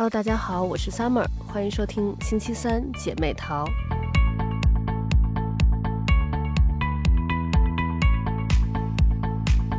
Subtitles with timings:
[0.00, 3.66] Hello，大家好，我是 Summer，欢迎收听星期三姐妹淘。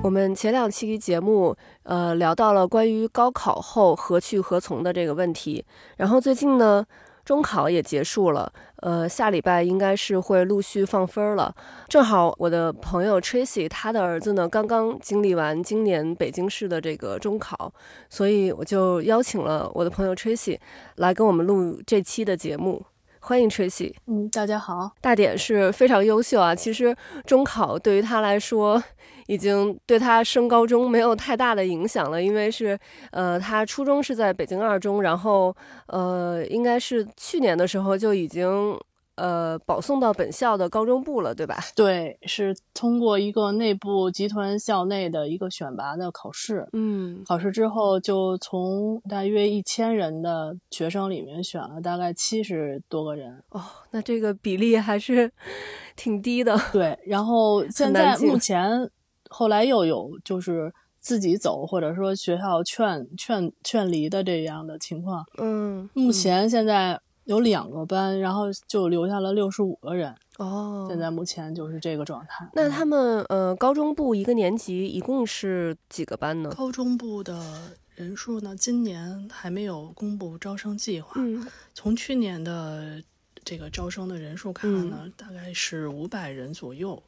[0.04, 5.66] 我们前两期节目，呃，聊到了关于高考后何去何从的这个问题。
[5.98, 6.86] 然后最近呢，
[7.32, 8.52] 中考也结束了，
[8.82, 11.56] 呃，下礼拜应该是会陆续放分了。
[11.88, 17.74] 正好我的朋友 Tracy，他的儿子呢刚刚经历完今年北京市的这个中考，
[18.10, 20.60] 所以我就邀请了我的朋友 Tracy
[20.96, 22.84] 来跟我们录这期的节目。
[23.24, 23.94] 欢迎 Tracy。
[24.08, 24.92] 嗯，大家好。
[25.00, 28.82] 大典是非常优秀啊，其实中考对于他来说。
[29.28, 32.78] 已经对他升高中没有太大的影响了，因为是，
[33.12, 35.56] 呃，他初中是在北京二中，然后，
[35.88, 38.78] 呃，应该是去年的时候就已经，
[39.22, 41.58] 呃，保送到本校的高中部了，对吧？
[41.76, 53.44] 对，是通过一个内部集团校内的一个选拔的考试，嗯，考试之后就从大约一千人的学生里面选了大概七十多个人。
[53.50, 55.32] 哦，那这个比例还是
[55.96, 56.58] 挺低的。
[56.74, 58.90] 对，然后 现在目前。
[59.34, 65.24] 后来又有就是自己走，或者说学校劝劝劝离的这样的情况。
[65.38, 67.00] 嗯，目前现在
[67.32, 70.14] 有两个班，然后就留下了六十五个人。
[70.38, 72.50] 哦，现在目前就是这个状态。
[72.54, 76.50] 那他们呃，高中部一个年级一共是几个班呢？
[76.50, 81.14] 高中部的人数呢，今年还没有公布招生计划。
[81.16, 83.02] 嗯，从去年的
[83.46, 87.02] 这个招生的人数看呢，大概是五百人左右。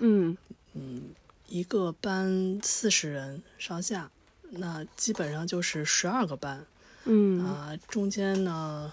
[0.00, 0.36] 嗯
[0.74, 1.02] 嗯。
[1.48, 4.08] 一个班四十人上下，
[4.50, 6.64] 那基本上就是十二个班，
[7.06, 8.92] 嗯啊，中间呢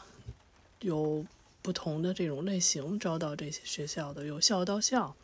[0.82, 1.26] 有
[1.62, 5.16] 不同的这种类型招到这些学校的，有校到校，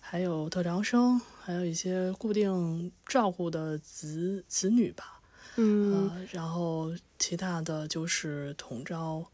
[0.00, 5.20] 还有特长生，还有一些固定照顾的子子女吧，
[5.56, 9.24] 嗯，然后其他的就是统招，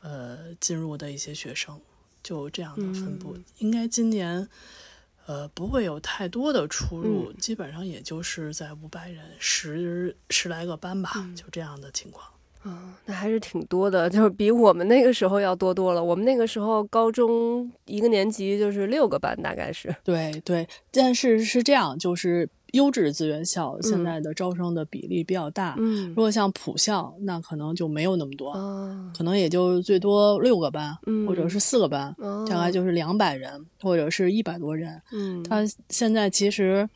[0.00, 1.80] 呃，进入的一些学生，
[2.22, 4.48] 就这样的分布，应该今年。
[5.26, 12.28] 呃，不会有太多的出入，基本上也就是在五百人十十来个班吧，就这样的情况。
[12.62, 16.02] 啊，那还是挺多的，就是比我们那个时候要多多了。
[16.02, 19.94] 我们那个时候高中一个年级就是六个班，大概是。
[20.04, 22.48] 对对，但是是这样，就是。
[22.72, 28.52] 优质资源校现在的招生的比例比较大，嗯，如果像普校，那可能就没有那么多，
[29.12, 30.96] 可能也就最多六个班，
[31.26, 32.14] 或者是四个班，
[32.48, 36.88] 大概就是两百人或者是一百多人，嗯，它现在其实，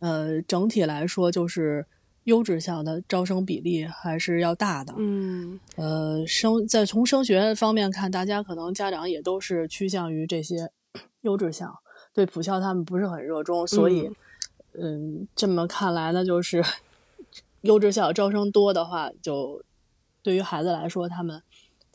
[0.00, 1.86] 呃，整体来说就是
[2.24, 10.70] 优质校的招生比例还是要大的，嗯，呃，升在从升学方面看，大家可能家长也都是趋向于这些
[11.22, 11.80] 优质校，
[12.12, 14.10] 对普校他们不是很热衷，所以。
[14.76, 16.60] 嗯，这么看来呢，就是
[17.62, 19.62] 优质校招生多的话，就
[20.20, 21.40] 对于孩子来说，他们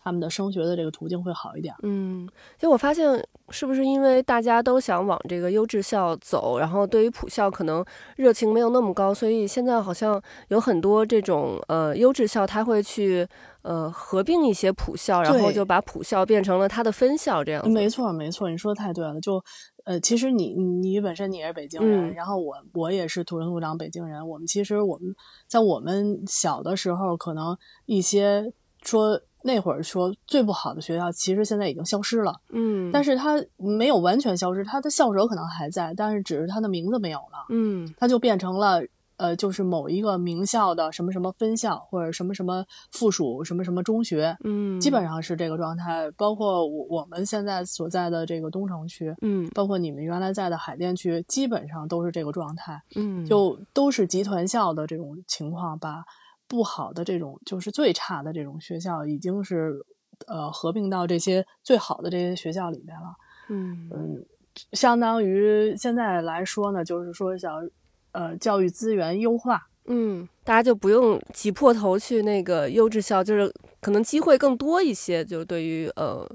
[0.10, 1.72] 他们的升学的这个途径会好一点。
[1.84, 13.28] 嗯，其实我发现，是不是因为大家都想往这个优质校走，然后对于普校可能热情没有那么高，所以现在好像有很多这种呃优质校，他会去
[13.62, 17.70] 呃合并一些普校，然后就把普校变成了它的分校，这样。
[17.70, 19.40] 没错，没错，你说的太对了，就。
[19.86, 24.28] 呃，其实你你本身你也是北京人，然后我我也是土生土长北京人。
[24.28, 25.16] 我们其实我们
[25.48, 28.54] 在我们小的时候，可能一些
[28.84, 32.36] 说那会儿说最不好的学校，其实现在已经消失了。
[32.50, 37.46] 嗯，但是它没有完全消失，它的校舍可能还在，但是只是它的名字没有了。
[37.50, 38.82] 嗯，它就变成了。
[39.20, 42.64] 呃，就是某一个名校的什么什么分校，或者什么什么
[42.94, 46.10] 附属什么什么中学，嗯，基本上是这个状态。
[46.12, 56.02] 包括我我们现在所在的这个东城区，嗯，包括你们原来在的海淀区，基本上都是这个状态，嗯，就都是集团校的这种情况，把
[56.50, 59.82] 不好的这种就是最差的这种学校，已经是
[60.28, 63.16] 呃合并到这些最好的这些学校里面了，
[63.48, 64.26] 嗯嗯，
[64.74, 67.70] 相当于现在来说呢，就是说想。
[68.12, 75.24] 呃，教育资源优化，嗯，大家就不用挤破头去那个优质校，就是可能机会更多一些。
[75.24, 76.28] 就对于呃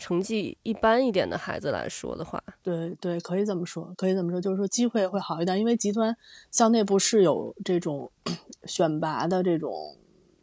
[0.00, 6.16] 成绩一般一点的孩子来说的话，对对，可以这么说，可以这么说，就是说机会会好一点，因为集团
[6.50, 8.10] 校内部是有这种
[8.64, 9.72] 选拔的这种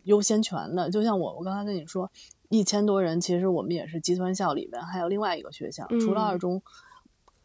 [0.04, 0.89] 优先权的。
[0.92, 2.09] 就像我我刚才跟你说，
[2.50, 6.62] 一千多人，其实我们也是集团校里边还有另外一个学校，除了二中。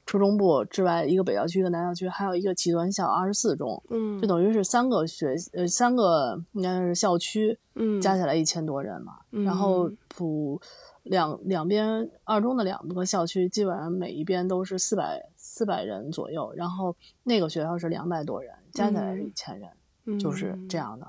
[0.05, 9.21] 初中部之外，一个北校区，一个南校区，还有一个集团校二十四中，嗯，就等于是三个学呃三个应该是校区，嗯，加起来一千多人嘛。
[9.31, 10.61] 然后普
[11.03, 16.53] 两两边二中的两个校区，基本上每一边都是四百四百人左右。
[16.55, 16.95] 然后
[17.25, 21.07] 那个学校是两百多人，加起来是一千人，就是这样的。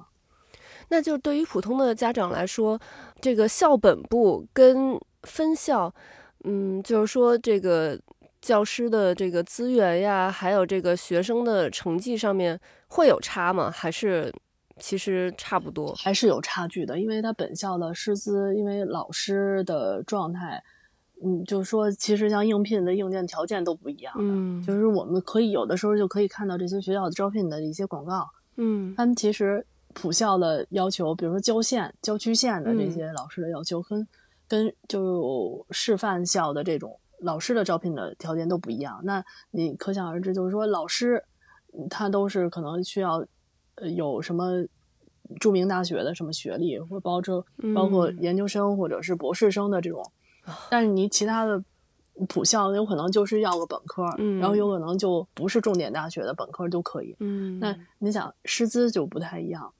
[0.89, 2.79] 那就对于普通的家长来说，
[3.21, 5.93] 这个校本部跟分校，
[6.43, 7.99] 嗯，就是说这个
[8.41, 13.71] 教师的这个资源呀，还有这个学生的成绩上面会有差吗？
[13.71, 14.31] 还是
[14.79, 15.93] 其实差不多？
[15.95, 20.63] 还是有差距的，因为他本校的师资，因为老师的状态。
[21.25, 24.23] 嗯，就是说，其实像应聘的硬件条件都不一样的。
[24.25, 28.27] 嗯，就是我们可以有的时候就可以看到这些学校的招聘的一些广告。
[28.57, 34.05] 嗯，他们其实普校的要求，比如说郊县、郊区县的这些老师的要求，跟
[34.49, 38.99] 跟就示范校的这种老师的招聘的条件都不一样。
[39.05, 41.23] 那你可想而知，就是说老师
[41.89, 43.27] 他都是可能需要呃
[43.81, 44.65] 有什么
[45.39, 50.03] 著名大学的什么学历，或包括包括研究生或者是博士生的这种。
[50.69, 51.63] 但是你其他的
[52.27, 54.03] 普校有可能就是要个本科，
[54.39, 57.15] 然后有可能就不是重点大学的本科都可以。
[57.19, 59.73] 嗯，那你想师资就不太一样，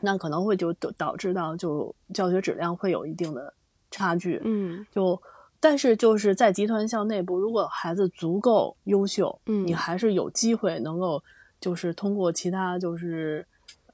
[0.00, 3.52] 那可能会就导导致到就教学质量会有一定的
[3.90, 4.40] 差距。
[4.44, 5.20] 嗯，就
[5.58, 11.22] 但是就是在集团校内部，如果孩子足够优秀，嗯，你还是有机会能够
[11.62, 13.46] 就是通过其他就是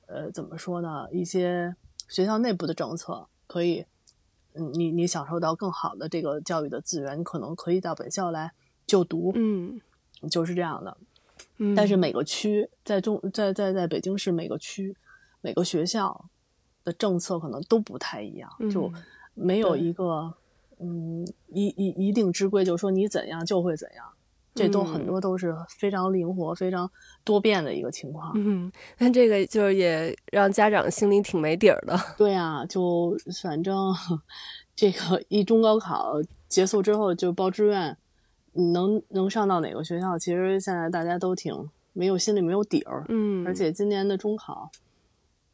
[0.06, 1.76] 呃怎么说呢一些
[2.08, 3.86] 学校内部的政策可以。
[4.54, 8.50] 嗯你你享受到更好的这个教育的资源，你可能可以到本校来
[8.88, 9.80] 就读，嗯，
[10.28, 10.96] 就是这样的。
[11.58, 14.96] 嗯，但是每个区在中在在在北京市每个区
[15.42, 16.28] 每个学校
[16.82, 18.90] 的政策可能都不太一样，就
[19.34, 20.34] 没有一个
[20.80, 24.04] 嗯一一一定之规，就是说你怎样就会怎样。
[24.58, 26.90] 这都很多都是非常灵活、非常
[27.22, 28.32] 多变的一个情况。
[28.34, 31.96] 嗯，但这个就是也让家长心里挺没底儿的。
[32.18, 33.94] 对啊，就反正
[34.74, 36.14] 这个一中高考
[36.48, 37.96] 结束之后就报志愿，
[38.52, 41.54] 能能上到哪个学校，其实现在大家都挺
[41.92, 43.04] 没有心里没有底儿。
[43.08, 44.70] 嗯，而且今年的中考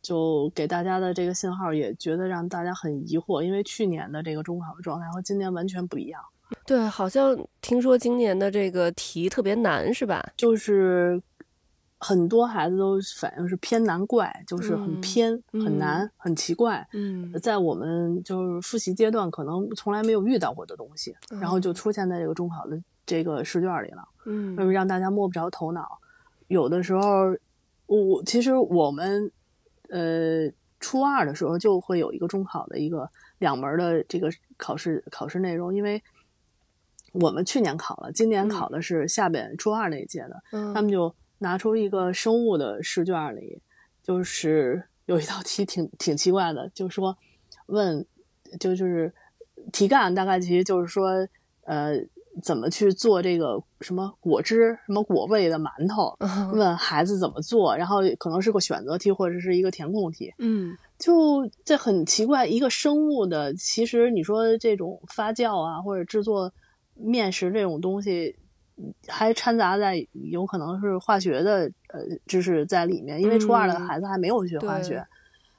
[0.03, 6.21] 就给大家的这个信号也觉得让大家很疑惑，因为去年的这个中考的状态和今年完全不一样。
[6.67, 10.25] 对，好像听说今年的这个题特别难，是吧？
[10.37, 11.21] 就是
[11.99, 16.87] 很多孩子都反映是偏难怪，就是很偏、很难、很奇怪。
[16.93, 24.09] 嗯，在我们就是复习阶段，可能从来没有遇到过的东西，然后就出现在这个中考的这个试卷里了。
[24.27, 25.99] 嗯，让大家摸不着头脑。
[26.49, 27.35] 有的时候，
[27.87, 29.31] 我其实我们
[29.89, 36.03] 呃初二的时候就会有一个中考的一个两门的这个考试考试内容，因为。
[37.15, 40.43] 我们去年考了，今年考的是下边初二那一届的，
[40.75, 43.63] 他们就拿出一个生物的试卷里，
[44.03, 47.17] 就是 有一道题挺挺奇怪的，就说
[47.67, 48.05] 问，
[48.59, 49.13] 就就是
[49.73, 51.09] 题干大概其实就是说，
[51.67, 51.95] 呃，
[52.43, 56.17] 怎么去做这个什么果汁、什么果味的馒头？
[56.53, 60.35] 问孩子怎么做，然后可能是个选择题或者是一个填空题。
[60.39, 66.53] 嗯，就这很奇怪，一个生物的，其实你说这种发酵啊或者制作。
[66.95, 68.37] 面食这种东西，
[69.09, 75.05] 还掺杂在有可能是化学的呃知识在里面，因为初二的孩子还没有学化学。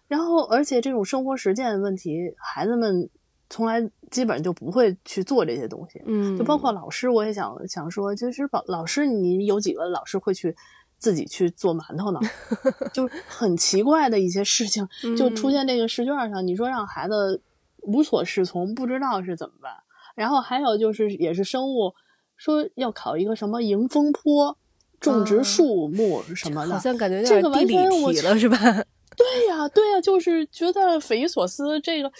[0.07, 3.09] 然后，而且这种生活实践问题，孩子们
[3.49, 5.99] 从来基本就不会去做这些东西。
[6.05, 10.55] 嗯，就包括老师，我也想想说，就是老老师，你有几个老师会去
[10.99, 12.19] 自己去做馒头呢？
[12.93, 14.87] 就很奇怪的一些事情
[15.17, 17.41] 就出现这个试卷上，你说让孩子
[17.81, 19.73] 无所适从，不知道是怎么办。
[20.15, 21.93] 然后还有就是，也是生物，
[22.37, 24.57] 说要考一个什么迎风坡，
[24.99, 28.57] 种植树木什么的，好像感觉这个完全我了是吧？
[29.15, 32.11] 对呀，对呀，就是觉得匪夷所思，这个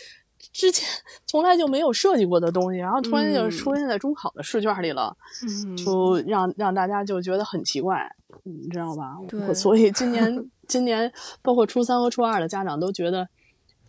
[0.52, 0.88] 之前
[1.26, 5.16] 从来就没有设计过的东西，然后突然就出现在中考的试卷里了，
[5.84, 8.06] 就让让大家就觉得很奇怪，
[8.44, 9.18] 你知道吧？
[9.28, 11.12] 对，所以今年今年
[11.42, 13.28] 包括初三和初二的家长都觉得。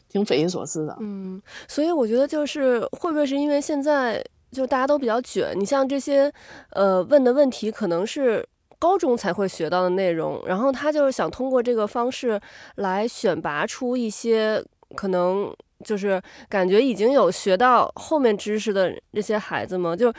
[0.09, 6.33] 挺匪夷所思的，嗯，所以我觉得就是会不会是因为现在就大家都比较卷，你像这些
[6.71, 8.47] 呃问的问题可能是
[8.79, 12.41] 高中才会学到的内容，然后他就是想通过这个方式
[12.77, 15.53] 来选拔出一些可能
[15.85, 20.13] 就是感觉已经有学到后面知识的这些孩子嘛，就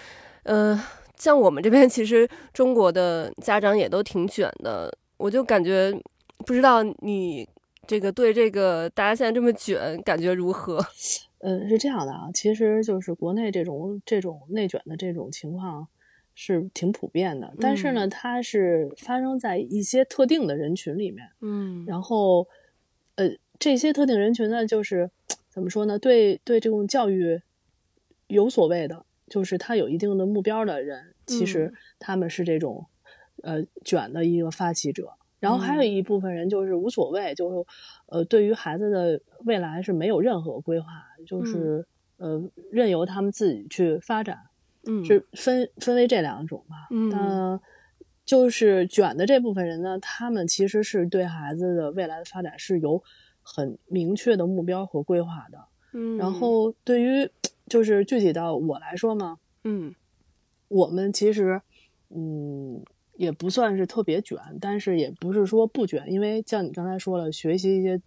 [0.43, 0.79] 嗯，
[1.17, 5.91] 像我们这边其实中国的家长也都挺卷的，我就感觉
[6.45, 7.47] 不知道你。
[7.87, 10.79] 这个对这个大家现在这么卷，感觉如何？
[11.39, 15.87] 嗯， 是这样的啊，其实就是国内这种这种内卷的这种情况
[16.35, 21.27] 是挺普遍的，但是呢，它是发生在一些特定的人群里面。
[21.41, 22.47] 嗯，然后
[23.15, 25.09] 呃，这些特定人群呢，就是
[25.49, 25.97] 怎么说呢？
[25.97, 27.41] 对对，这种教育
[28.27, 32.85] 有所谓的，就是他有一定的目标的人，其实他们是这种
[33.43, 35.13] 呃卷的一个发起者。
[35.39, 37.55] 然后还有一部分人就是无所谓，就是
[38.07, 40.87] 呃，对于孩子的未来是没有任何规划，
[41.25, 41.85] 就是
[42.17, 42.41] 呃，
[42.71, 44.39] 任由他们自己去发展。
[44.89, 46.87] 嗯，是分分为这两种吧。
[46.91, 47.59] 嗯，
[48.23, 53.03] 就是卷的这部分人呢，他们其实是对孩子的未来的发展是有
[53.41, 55.59] 很明确的目标和规划的。
[55.93, 57.29] 嗯，然后对于
[57.67, 59.93] 就是具体到我来说嘛，嗯，
[60.69, 61.61] 我们其实
[62.09, 62.81] 嗯
[63.17, 68.01] 也不算是特别卷，但是也不是说不卷，因为像你刚才说了，学习一些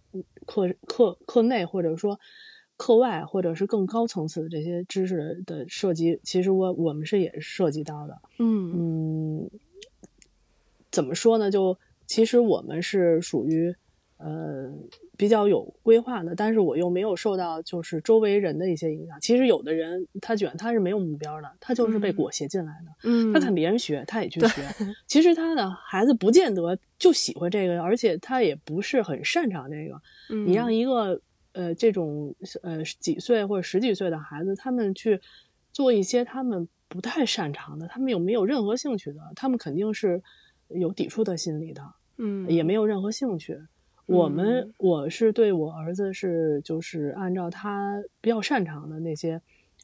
[0.47, 2.19] 课课课内或者说。
[2.77, 8.19] 课外或者是更高层次的这些知识的涉及，其实我我们是也是涉及到的。
[8.39, 9.49] 嗯嗯，
[10.89, 11.51] 怎么说呢？
[11.51, 11.77] 就
[12.07, 13.75] 其实我们是属于
[14.23, 14.71] 呃
[15.17, 19.19] 比较有规划的，但是我又没有受到就是周围人的一些影响。
[19.19, 23.09] 其实有的人他卷他是没有目标的，他就是被裹挟进来的。
[23.09, 24.61] 嗯，他看别人学，他也去学。
[25.07, 30.01] 其实他的孩子不见得就喜欢这个，而且他也不是很擅长这个。
[30.45, 31.21] 你让一个。
[31.53, 35.19] 呃，这种呃几岁或者十几岁的孩子，他们去
[35.73, 39.19] 做一些他们不太擅长的，他们有没有任何兴趣的？
[39.35, 40.23] 他们肯定是
[40.69, 41.81] 有抵触的心理的，
[42.19, 43.59] 嗯，也没有任何兴趣。
[44.11, 49.41] 我们我是对我儿子是就是按照他比较擅长的那些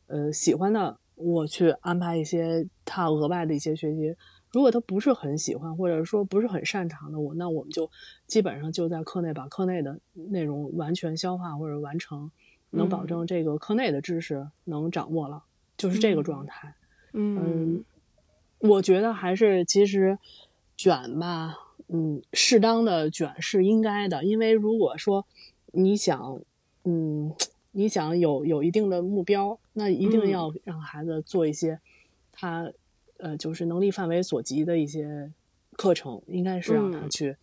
[0.07, 4.15] 呃喜欢的，我去安排一些他额外的一些学习。
[4.51, 7.89] 如果他不是很喜欢，或者说不是很擅长的，我那我们就
[8.25, 12.31] 基本上就在课内把课内的内容完全消化或者完成，
[12.71, 15.43] 能保证这个课内的知识能掌握了，
[15.75, 16.73] 就是这个状态。
[17.11, 17.83] 嗯，
[18.59, 20.17] 我觉得还是其实
[20.77, 21.53] 卷吧，
[21.87, 25.25] 嗯，适当的卷是应该的，因为如果说
[25.73, 26.41] 你想，
[26.83, 27.33] 嗯，
[27.71, 31.79] 你想有有一定的目标，那一定要让孩子做一些
[32.31, 32.71] 他。
[33.19, 35.31] 呃，就是能力范围所及的一些
[35.71, 37.35] 课程，应该是让他去，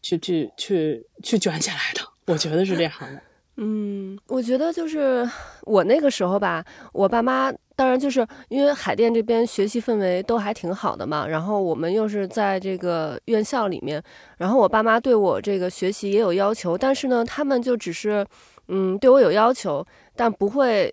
[0.00, 2.00] 去去去去卷起来的。
[2.26, 3.20] 我觉得是这样的。
[3.56, 5.28] 嗯，我觉得就是
[5.62, 14.02] 我那个时候吧，我爸妈当然就是因为海淀这边学习氛围都还挺好的嘛，然后我们又是在这个院校里面，
[14.38, 18.26] 然后我爸妈对我这个学习也有要求，但是呢，他们就只是
[18.68, 19.84] 嗯对我有要求，
[20.14, 20.92] 但不会。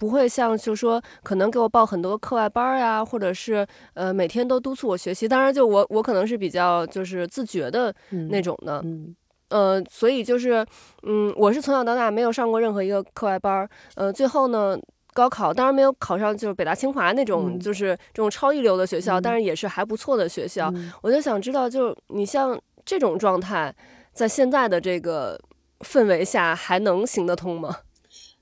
[0.00, 5.28] 不会像就说可能给我报很多课外班呀，或者是呃每天都督促我学习。
[5.28, 7.94] 当然，就我我可能是比较就是自觉的
[8.30, 9.14] 那种的，嗯，
[9.50, 10.64] 呃，所以就是
[11.02, 13.68] 嗯，我是从小到大没有上过任何一个课外班儿。
[13.94, 14.78] 呃，最后呢，
[15.12, 20.72] 高考当然没有考上就是北大清华那种就是这种超一流的学校，但是也是还不错的学校。
[21.02, 23.74] 我就想知道，就是你像这种状态，
[24.12, 25.40] 在现在的这个
[25.80, 27.78] 氛围下，还能行得通吗？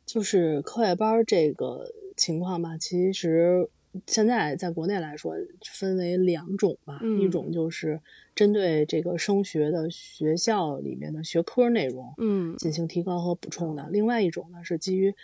[0.07, 1.85] 就是课外班这个
[2.17, 3.69] 情况吧，其实
[4.07, 8.01] 现在在国内来说分为两种吧，一种就是
[8.35, 15.15] 针对这个升学的学校里面的学科内容，嗯，进行提高和补充的；另外一种呢是基于。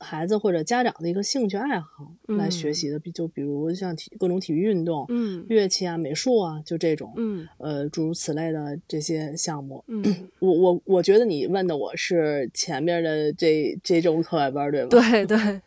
[0.00, 9.84] 孩子或者家长的一个兴趣爱好来学习的，比就比如像体各种体育运动，嗯，乐器啊、美术啊，就这种，嗯，呃，诸如此类的这些项目。
[9.86, 10.02] 嗯，
[10.40, 14.88] 我我我觉得你问的我是前面的这这种课外班，对吗？
[14.88, 15.60] 对对，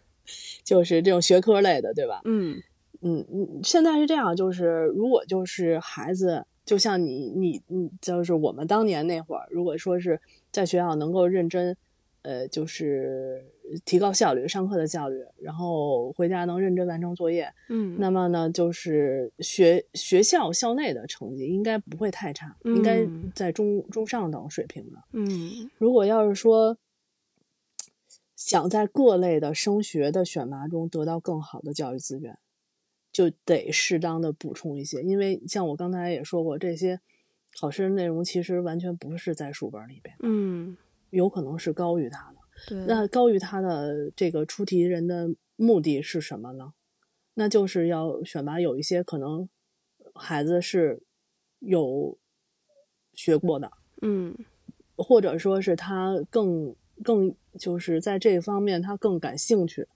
[0.70, 2.22] 就是这种学科类的，对吧？
[2.26, 2.62] 嗯
[3.02, 10.20] 嗯嗯，现在是这样，就是如果就是孩子，就像你你你，就是我们当年那会儿，如果说是
[10.52, 11.76] 在学校能够认真，
[12.22, 13.44] 呃，就是。
[13.86, 17.48] 提高效率，上课的效率，然后回家能认真完成作业。
[17.70, 24.98] 嗯，那么呢，就是学学校校内的成绩应该不会太差，应该在中中上等水平的。
[25.14, 26.76] 嗯，如果要是说
[28.40, 32.40] 想在各类的升学的选拔中得到更好的教育资源，
[33.12, 37.02] 就得适当的补充一些，因为像我刚才也说过，这些
[37.60, 40.78] 考试内容其实完全不是在书本里边，嗯，
[41.10, 42.38] 有可能是高于他的。
[42.70, 46.72] 对，那高于他的这个出题人的目的是什么呢？
[47.34, 49.50] 那就是要选拔有一些可能
[50.16, 51.04] 孩子是
[51.60, 52.18] 有
[53.14, 53.70] 学过的，
[54.02, 54.34] 嗯，
[54.96, 59.88] 或者说是他更更就是在这方面他更感兴趣，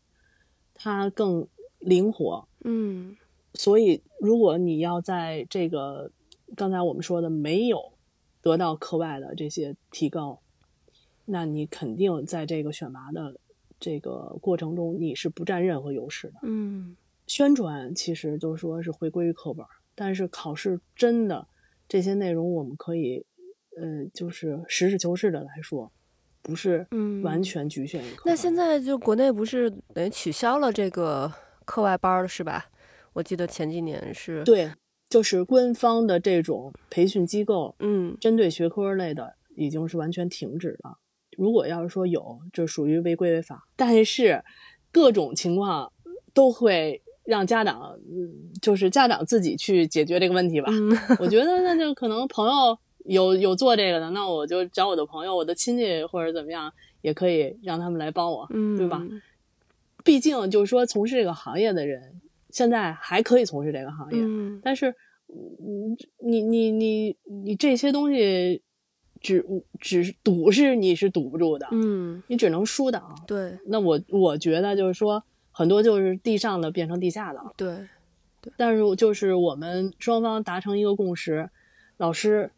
[0.73, 1.47] 他更
[1.79, 3.15] 灵活，嗯，
[3.53, 6.11] 所以如果你要在这个
[6.55, 7.93] 刚才我们说的没有
[8.41, 10.39] 得到课外的这些提高。
[11.25, 13.39] 那你肯定在这个选拔的
[13.79, 16.33] 这个过程中，你是不占任何优势的。
[16.43, 21.47] 嗯，宣传其实就说是回归于课本，但是考试真的
[21.87, 23.25] 这些内容，我们可以
[23.77, 25.93] 呃，就是实事求是的来说，
[26.43, 26.85] 不是
[27.23, 28.21] 完全局限于课。
[28.25, 31.33] 那现在就国内不是等于取消了这个
[31.65, 32.65] 课外班了，是吧？
[33.13, 34.69] 我记得前几年是对。
[35.09, 40.97] 就是官方的这种培训机构，嗯针对学科类的已经是完全停止了。
[41.37, 43.67] 如果要是说有，就属于违规违法。
[43.75, 44.43] 但是
[44.91, 45.93] 各种情况
[46.33, 50.71] 都会让家长，嗯，就是家长自己去解决这个问题吧。
[50.71, 59.01] 嗯我觉得那就可能朋友有有做这个的，那我就找我的朋友、我的亲戚或者怎么样，也可以让他们来帮我，嗯，对吧？
[60.03, 64.93] 毕竟就是说从事这个行业的人，现在还可以从事这个行业，嗯但是，
[65.27, 68.61] 嗯，你你你你这些东西
[69.21, 69.45] 只
[69.79, 73.15] 只是堵是你是堵不住的，嗯，你只能疏导。
[73.25, 77.77] 对那我我觉得就是说，很多就是地上的变成地下的，对
[78.41, 81.49] 对，但是就是我们双方达成一个共识，
[81.95, 82.51] 老师，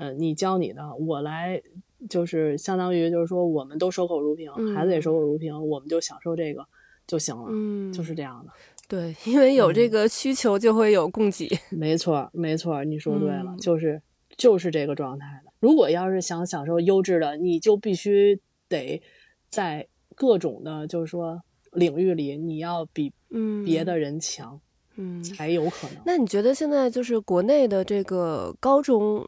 [0.00, 1.62] 呃，你教你的，我来，
[2.08, 6.64] 就是相当于就是说，我们都守口如瓶，嗯孩子也守口如瓶，我们就享受这个
[7.06, 8.52] 就行了，嗯，就是这样的。
[8.88, 11.48] 对，因为有这嗯个需求，就会有供给。
[11.70, 14.02] 没错，没错，你说对了，嗯就是
[14.36, 15.52] 就是这个状态的。
[15.60, 19.00] 如果要是想享受优质的，你就必须得
[19.48, 21.40] 在各种的，就是说
[21.72, 24.60] 领域里，你要比嗯，别的人强，
[24.96, 26.02] 嗯，才有可能。
[26.04, 29.24] 那你觉得现在就是国内的这个高中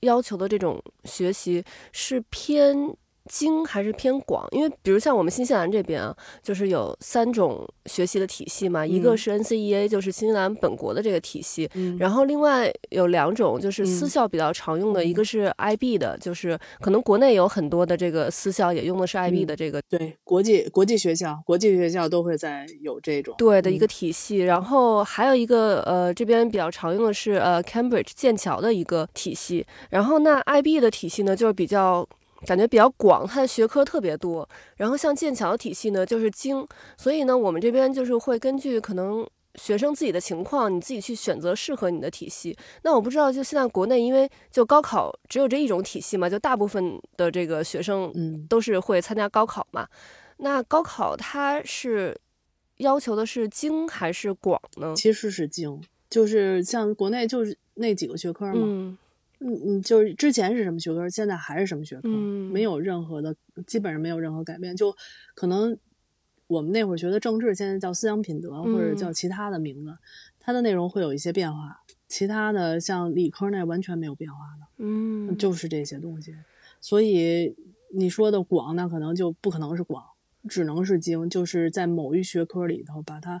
[0.00, 2.76] 要求的这种学习是偏
[3.30, 4.44] 精还是偏广？
[4.50, 9.16] 因为比如像我们新西兰这边啊，就是有三种学习的体系嘛，一个嗯。
[9.16, 11.70] 是 NCEA，就是新西兰本国的这个体系。
[11.74, 11.96] 嗯。
[11.98, 14.08] 然后另外有两种就是私嗯。
[14.08, 15.14] 校比较常用的，一嗯。
[15.14, 32.06] 个是 IB 的，就是可能国内有很多的这个私校也用的是 IB 嗯的这个对，国际国际学校，国际学校都会在有这种嗯对的一个体系，然后还有一个呃这边比较常用的是呃 Cambridge 剑桥的一个体系，然后那 IB 的体系呢就是比较
[32.46, 36.66] 感觉比较广，它的学科特别多，然后像剑桥体系呢就是精，
[36.96, 39.26] 所以呢我们这边就是会根据可能。
[39.56, 42.56] 学生自己的情况，你自己去选择适合你的体系。
[42.84, 49.88] 那我不知道，就现在国内，因为就高考只有这一种体系嘛，就大部分的这个学生嗯都是会参加高考嘛。
[50.36, 52.16] 那高考它是
[52.76, 54.94] 要求的是精还是广呢？
[54.96, 58.96] 其实是精，就是像国内就是那几个学科嘛，嗯
[59.40, 63.34] 嗯嗯，就是之前是什么学科，现在还是什么学科，嗯没有任何的，
[63.66, 64.76] 基本上没有任何改变。
[64.76, 64.94] 就
[65.34, 65.76] 可能
[66.46, 69.96] 我们那会儿学的政治，现在叫思想品德，或者嗯叫其他的名字，
[70.38, 71.80] 它的内容会有一些变化。
[72.06, 76.34] 其他的像理科那完全没有变化的，嗯，就是这些东西。
[76.80, 77.54] 所以
[77.94, 80.04] 你说的广，那可能就不可能是广，
[80.48, 83.40] 只能是精，就是在某一学科里头把它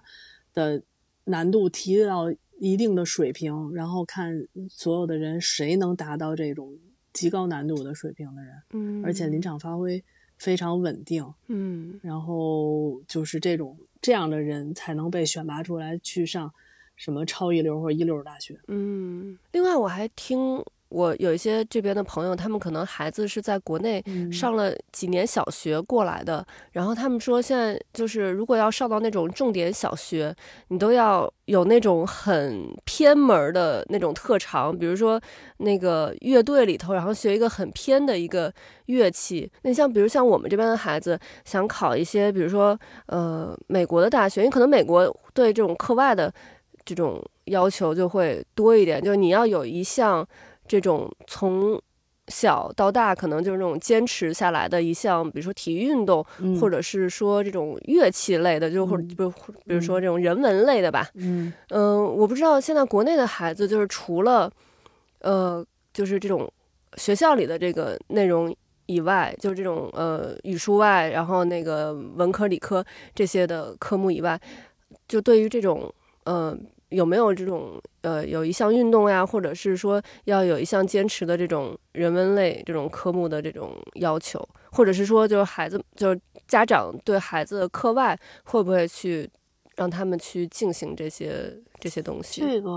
[0.54, 0.82] 的
[1.24, 6.78] 难度提到一定的水平，然后看所有的人谁能达到这种
[7.12, 10.04] 极高难度的水平的人，嗯，而且临场发挥
[10.38, 16.52] 非常稳定，嗯然后就是这种这样的人才能被选拔出来去上
[16.96, 18.60] 什么超一流或者一流大学。
[18.68, 19.38] 嗯。
[19.52, 30.34] 另外，我还听我有一些这边的朋友，他们可能孩子是在国内嗯上了几年小学过来的，然后他们说现在就是如果要上到那种重点小学，
[30.68, 35.20] 你都要有那种很偏门儿的那种特长，比如说
[35.58, 38.52] 那个乐队里头，然后学一个很偏的一个
[38.86, 39.50] 乐器。
[39.62, 46.32] 那像比如像我们这边的孩子想考一些，比如说呃美国的大学，因为可能美国对这种课外的
[46.84, 50.26] 这种要求就会多一点，就是你要有一项
[50.70, 51.82] 这种从
[52.28, 59.28] 小到大可能就是那种坚持下来的一项，比如说体育运动，嗯或者是说这种乐器类的，就或者嗯不
[59.66, 61.08] 比如说这种人文类的吧。
[61.14, 64.48] 嗯嗯，我不知道现在国内的孩子就是除了
[65.22, 66.48] 呃，就是这种
[66.96, 68.54] 学校里的这个内容
[68.86, 74.40] 以外，就是这种呃语数外，然后那个文科、理科这些的科目以外，
[75.08, 75.92] 就对于这种
[76.26, 76.56] 呃
[76.90, 89.28] 有没有这种呃有一项运动呀，或者是说要有一项坚持的这种人文类这种科目的这种要求，或者是说就是孩子就是家长对孩子的课外会不会去
[89.76, 92.40] 让他们去进行这些这些东西？
[92.40, 92.70] 这个，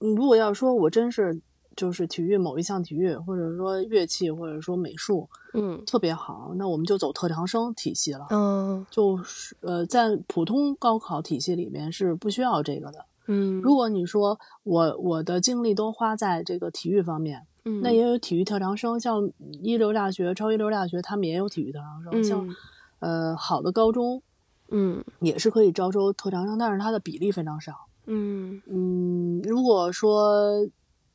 [0.00, 1.40] 嗯如果要说我真是
[1.76, 8.26] 就是体育某一项体育，或者说乐器，或者说美术嗯特别好，那我们就走特长生体系了。
[8.30, 13.06] 嗯就是呃，在普通高考体系里面是不需要这个的。
[13.26, 19.30] 嗯，如果你说我我的精力都花在这个体育方面，嗯那也有体育特长生，像
[19.62, 22.24] 一流大学、超一流大学，他们也有体育特长生。
[22.24, 22.56] 像嗯
[22.98, 24.22] 呃好的高中
[24.70, 27.72] 嗯也是可以招收特长生，但是它的比例非常少。
[28.06, 30.66] 嗯嗯，如果说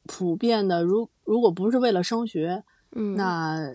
[0.05, 2.63] 普遍的，如如果不是为了升学，
[2.95, 3.73] 嗯，那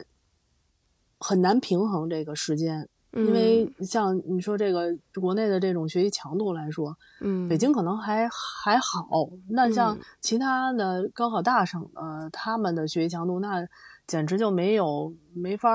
[1.18, 2.88] 很难平衡这个时间。
[3.12, 4.88] 因为像你说这个
[5.20, 9.28] 国内的这种学习强度来说，嗯，北京可能还还好。
[9.50, 13.66] 那像其他的高考大省的，他们的学习强度那
[14.06, 15.70] 简直就没有没法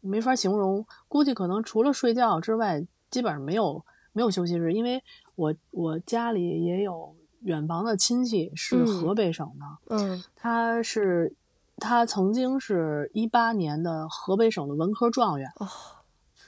[0.00, 0.84] 没法形容。
[1.08, 4.72] 估计可能除了睡觉之外，基本上没有没有休息日。
[4.72, 5.02] 因为
[5.34, 11.34] 我我家里也有远房的亲戚是河北省的，嗯，他是。
[11.80, 15.48] 他曾经是一八年的河北省的文科状元，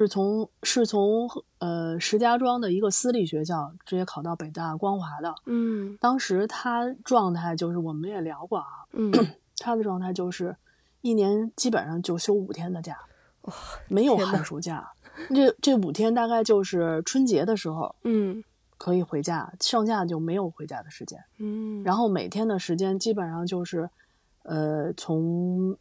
[0.05, 5.35] 是从是从呃石家庄的一个私立学校直接考到北大光华的。
[5.47, 9.13] 嗯，当时他状态就是我们也聊过啊，嗯，
[9.59, 10.57] 他的状态就是
[11.03, 12.99] 一年基本上就休五天的假，
[13.89, 14.91] 没有寒暑假。
[15.35, 18.43] 这这五天大概就是春节的时候，嗯，
[18.79, 21.23] 可以回家，剩下就没有回家的时间。
[21.39, 23.91] 嗯，然后每天的时间基本上就是。
[24.43, 25.77] 呃，从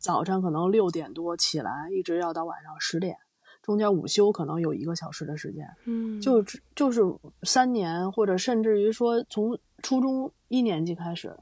[0.00, 3.16] 早上可能六点多起来，一直要到晚上十点，
[3.64, 5.66] 中间午休可能有一个小时的时间。
[5.86, 6.44] 嗯，就
[6.76, 7.00] 就是
[7.44, 11.34] 三年，或者甚至于说从初中一年级开始，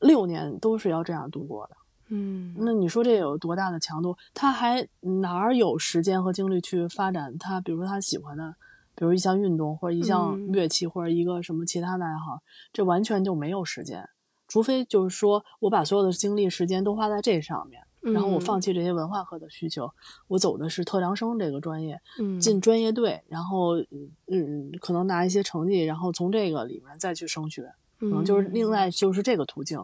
[0.00, 1.76] 六年都是要这样度过的。
[2.08, 4.16] 嗯，那你说这有多大的强度？
[4.32, 8.54] 他还哪儿有时间和精力去发展他，比如他喜欢的，
[8.94, 14.08] 比如一项运动或者一项乐器或者一个什么其他的爱好，这完全就没有时间。
[14.46, 19.90] 除非就是说我把所有的精力时间都花在这上面，然后我放弃这些文化课的需求，
[20.28, 21.98] 我走的是特长生这个专业，
[22.38, 23.78] 进专业队，然后
[24.26, 29.78] 嗯，可能拿一些成绩，然后从这个里面再去升学，可能就是另外就是这个途径，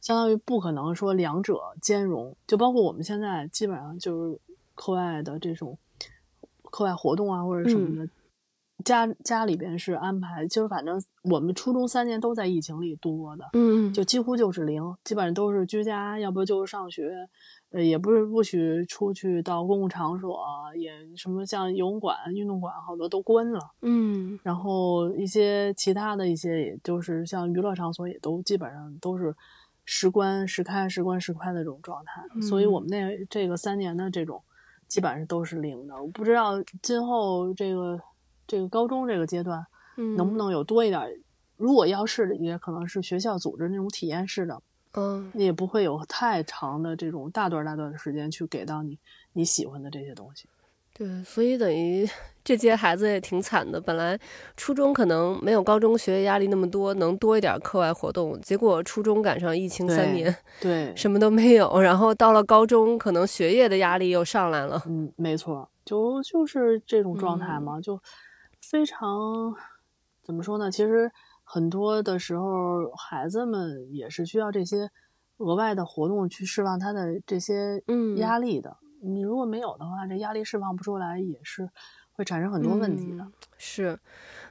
[0.00, 2.36] 相当于不可能说两者兼容。
[2.46, 4.40] 就包括我们现在基本上就是
[4.74, 5.78] 课外的这种
[6.70, 8.10] 课外活动啊，或者什么的。
[8.82, 17.10] 家家里边是安排，就是反正我们初中三年都在疫情里度过的，嗯，就几乎就是零，基本上都是居家，要不就是上学，
[17.70, 20.44] 呃，也不是不许出去到公共场所，
[20.76, 29.34] 也什么像游泳馆、运动馆好多都关了，嗯，然后一些其他的一些，也就是像娱乐场所也都基本上都是
[29.84, 34.42] 时关时开、时关时开的这种状态，所以我们那这个三年的这种
[34.88, 37.98] 基本上都是零的，我不知道今后这个。
[38.46, 39.66] 这个高中这个阶段，
[40.16, 41.02] 能不能有多一点？
[41.56, 44.60] 如果要是也可能是学校组织那种体验式的，
[44.94, 48.98] 嗯，也不会有太长的这种大段大段的时间去给到你
[49.34, 50.48] 你喜欢的这些东西。
[50.92, 52.04] 对，所以等于
[52.44, 53.80] 这届孩子也挺惨的。
[53.80, 54.18] 本来
[54.56, 61.80] 初中可能没有高中学业压力那么多，能多一点课外活动，结果初中赶上疫情三年，对， 什么都没有。
[61.80, 64.82] 然后到了高中，可能学业的压力又上来了。
[64.86, 68.00] 嗯，没错，就就是这种状态嘛，就。
[68.74, 69.54] 非常
[70.24, 70.68] 怎么说呢？
[70.68, 71.08] 其实
[71.44, 74.90] 很多的时候，孩子们也是需要这些
[75.36, 77.80] 额外的活动去释放他的这些
[78.16, 78.76] 压力的。
[79.00, 81.70] 你如果没有的话，这压力释放不出来，也是
[82.14, 83.24] 会产生很多问题的。
[83.56, 83.96] 是，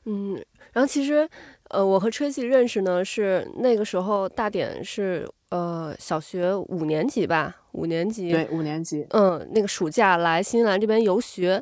[0.06, 0.36] 嗯，
[0.72, 1.30] 然后其实，
[1.72, 11.62] 呃，我和 Tracy 认识呢，是那个时候大点是呃小学五年级吧，五年级，对，五年级，嗯，那个暑假来新西兰这边游学。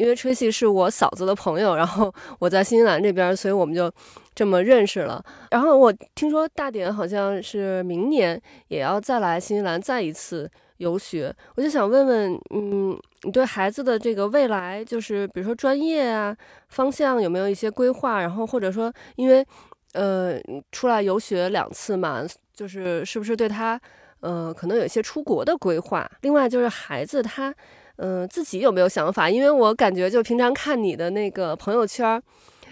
[0.00, 3.92] 因为崔西是我嫂子的朋友，然后我在新西兰这边，所以我们就
[4.34, 5.22] 这么认识了。
[5.50, 16.34] 然后我听说大典好像是明年也要再来新西兰再一次游学，我就想问问，嗯，你对孩子的这个未来，就是比如说专业啊
[16.68, 18.20] 方向有没有一些规划？
[18.20, 19.46] 然后或者说，因为
[19.92, 20.40] 呃
[20.72, 22.22] 出来游学两次嘛，
[22.54, 23.78] 就是是不是对他
[24.20, 26.10] 呃可能有一些出国的规划？
[26.22, 27.54] 另外就是孩子他。
[28.02, 29.28] 嗯，自己有没有想法？
[29.28, 32.22] 因为我感觉，就平常看你的那个朋友圈，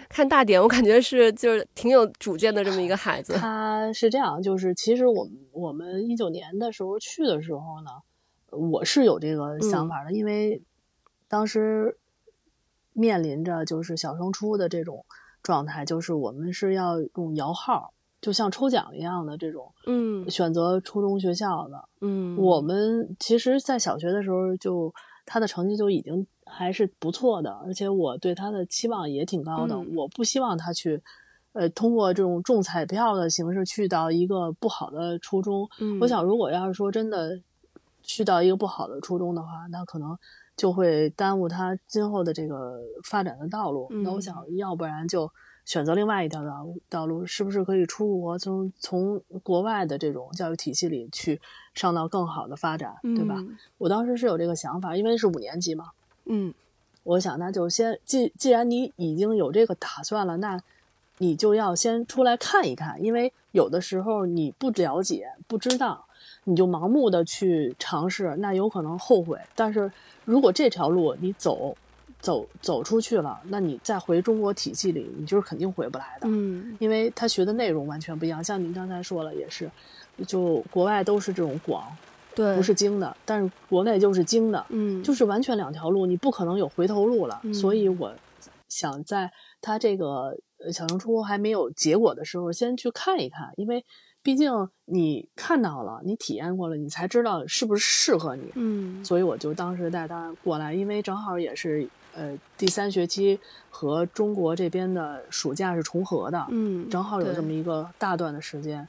[0.09, 3.33] 看大点，我感觉是就是挺有主见的这么一个孩子。
[3.37, 7.91] 他是这样，就是其实我们我们一九年的时候去的时候呢，
[8.71, 10.63] 我是有这个想法的，因为
[11.27, 11.95] 当时
[12.93, 15.05] 面临着就是小升初的这种
[15.43, 24.91] 状态，就是我们是要用摇号，就像抽奖一样的这种，嗯，选择初中学校的，嗯，我们其实，在小学的时候就。
[25.31, 29.77] 他的成绩就已经还是不错的，而且我对他的期望也挺高的。
[29.95, 30.99] 我不希望他去，
[31.53, 35.69] 呃，通过这种中彩票的形式去到一个不好的初中。
[36.01, 37.39] 我想，如果要是说真的
[38.01, 40.17] 去到一个不好的初中的话，那可能
[40.57, 43.87] 就会耽误他今后的这个发展的道路。
[44.03, 45.31] 那我想要不然就。
[45.69, 51.39] 选择另外一条道路，道路是不是可以出国，从从国外的这种教育体系里去
[51.75, 53.35] 上到更好的发展，对吧？
[53.77, 55.91] 我当时是有这个想法，因为是五年级嘛。
[56.25, 56.51] 嗯，
[57.03, 60.59] 我想那就先既既然你已经有这个打算了，那
[61.19, 66.03] 你就要先出来看一看，因为有的时候你不了解、不知道，
[66.45, 69.39] 你就盲目的去尝试，那有可能后悔。
[69.53, 69.91] 但是
[70.25, 71.77] 如果这条路你走
[72.21, 76.27] 走走出去了，那你再回中国体系里，你就是肯定回不来的。
[76.29, 78.43] 嗯因为他学的内容完全不一样。
[78.43, 79.69] 像您刚才说了，也是，
[80.27, 81.83] 就国外都是这种广，
[82.35, 87.39] 对，不是精的，但是国内就是精的，嗯就是完全两条路，你不可能有回头路了。
[87.43, 88.13] 嗯所以我
[88.67, 93.85] 想在他这个呃小升初还没有结果的时候，先去看一看，因为
[94.21, 94.51] 毕竟
[94.85, 98.43] 你看到了，你体验过了，你才知道是不是适合你。
[98.55, 108.87] 嗯所以我就当时带他过来，因为正好也是呃第三学期和中国这边的暑假是重合的，嗯正好有这么一个大段的时间，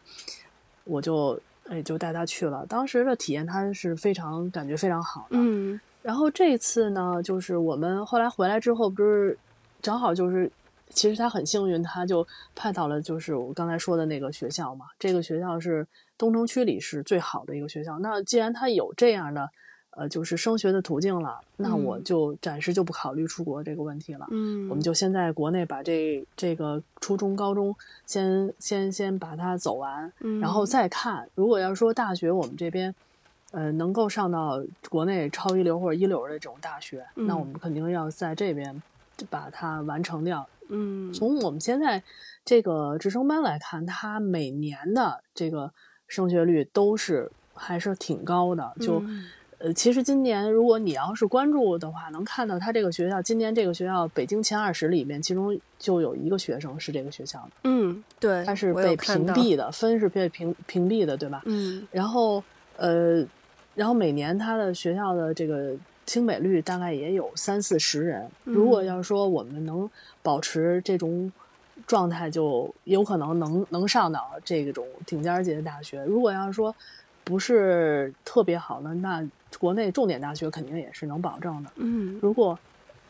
[0.85, 2.65] 我就哎就带他去了。
[2.67, 5.37] 当时的体验他是非常感觉非常好的。
[5.39, 9.37] 嗯然后这次呢，就是我们后来回来之后，不是
[9.83, 10.51] 正好就是，
[10.89, 14.87] 其实他很幸运，他就派到了就是我刚才说的那个学校嘛。
[14.99, 17.99] 这个学校是东城区里是最好的一个学校。
[17.99, 19.51] 那既然他有这样的
[20.01, 24.27] 呃就是升学的途径了，那我嗯就暂时就不考虑出国这个问题了。
[24.31, 31.29] 嗯，我们就先在国内把这这个初中、高中先先先把它走完，嗯然后再看。
[31.35, 32.95] 如果要说大学，我们这边
[33.51, 38.83] 呃能够上到国内超一流或者一流的这种大学，那我嗯们肯定要在这边
[39.29, 40.49] 把它完成掉。
[40.71, 42.03] 嗯从我们现在
[42.43, 45.71] 这个直升班来看，它每年的这个
[46.09, 49.01] 升学率都是还是挺高的，就。
[49.01, 49.27] 嗯
[49.61, 61.43] 呃，其实今年如果你要是关注的话，能看到他这个学校，今年这个学校北京前二十里面，其中就有一个学生是这个学校的，嗯对，他是被，屏蔽的，分是被屏屏蔽的，对吧？
[61.45, 62.43] 嗯然后
[62.79, 63.23] 呃，
[63.75, 68.27] 然后每年他的学校的这个清北率大概也有三四十人。
[68.45, 69.89] 如果嗯要说我们能
[70.23, 71.31] 保持这种
[71.87, 76.03] 状态，就有可能能能上到这种顶尖儿级的大学。
[76.07, 76.75] 如果要是说
[77.25, 79.23] 不是特别好的，那
[79.59, 81.71] 国内重点大学肯定也是能保证的。
[81.77, 82.59] 嗯如果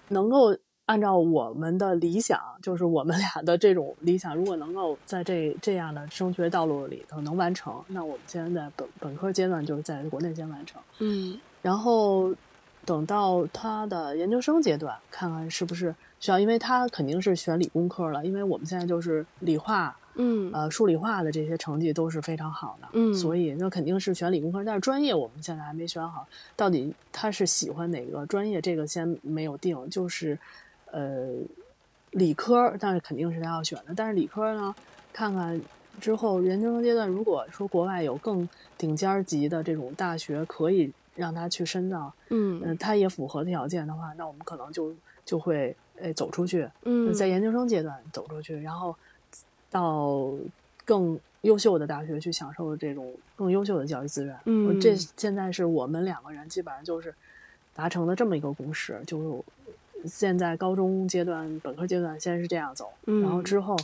[0.09, 12.35] 能够按照我们的理想，就是我们俩的这种理想，如果能够在这这样的升学道路里头能完成，那我们现在本本科阶段就是在国内先完成，嗯然后
[12.85, 19.97] 等到他的研究生阶段，看看是不是需要，因为他肯定是选理工科了，因为我们现在就是理化。
[20.15, 20.51] 嗯。
[20.53, 23.15] 呃，数理化的这些成绩都是非常好的，嗯。
[23.15, 30.39] 所以那肯定是选理工科，但是专业我们现在还没选好，到底他是喜欢哪个专业，这个先没有定，就是
[30.91, 31.29] 呃
[32.13, 34.75] 理科，但是肯定是他要选的，但是理科呢，
[35.13, 35.61] 看看
[36.01, 44.95] 之后研究生阶段，如果说国外有更顶尖儿级的这种大学可以让他去深造，嗯、嗯他也符合条件的话，那我们可能就
[45.25, 48.97] 就会诶走出去，嗯，在研究生阶段走出去，然后
[49.71, 50.31] 到
[50.85, 54.39] 更优秀的大学去享受这种更优秀的教育资源。
[54.45, 57.15] 嗯这现在是我们两个人基本上就是
[57.75, 59.19] 达成的这么一个共识，就
[60.03, 63.77] 是现在高中阶段、本科阶段先是这样走，嗯然后之后。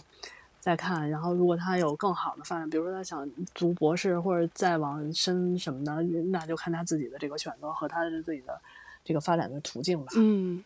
[0.58, 8.60] 再看，然后如果他有更好的发展，比如说他想读博士或者再往深什么的，那就看他自己的这个选择和他的自己的
[9.04, 10.12] 这个发展的途径吧。
[10.16, 10.64] 嗯，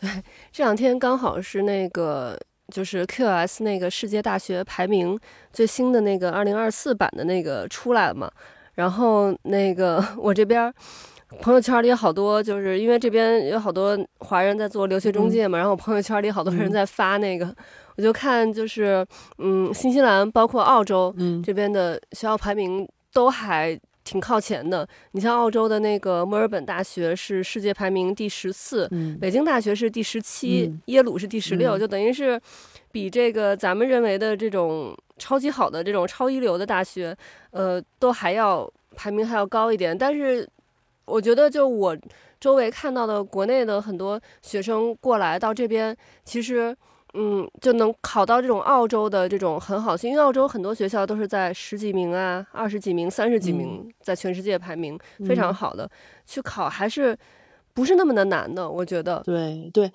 [0.00, 0.08] 对，
[0.50, 2.40] 这两天刚好是那个
[2.72, 5.18] 就是 QS 那个世界大学排名
[5.52, 8.30] 最新的那个二零二四版的那个出来了嘛，
[8.74, 10.72] 然后那个 我这边。
[11.42, 16.72] 朋友圈里有好多，就是因为这边有好多华人在做留学中介嘛，然后我朋友圈里好多人嗯。
[16.72, 17.54] 在发那个，
[17.96, 21.42] 我就看就是，嗯，新西兰包括澳洲，嗯。
[21.42, 23.78] 这边的学校排名都还
[24.08, 24.88] 挺靠前的。
[25.12, 32.40] 你像澳洲的那个墨尔本大学是世界排名第十四，嗯北京大学是第十七、嗯耶鲁是第十六、嗯就等于是
[32.90, 37.14] 比这个咱们认为的这种超级好的这种超一流的大学，
[37.50, 38.66] 呃，都还要
[38.96, 39.96] 排名还要高一点。
[39.96, 40.48] 但是
[41.04, 41.94] 我觉得，就我
[42.40, 45.94] 周围看到的国内的很多学生过来到这边，
[46.24, 46.74] 其实。
[47.20, 55.90] 嗯，就能考到这种澳洲的这种很好因为澳洲很多学校都是在十几名啊、二十几名、三十几名，在全世界排名非常嗯好的，
[56.24, 57.18] 去考还是
[57.74, 59.20] 不是那么的难的，我觉得。
[59.24, 59.90] 对对，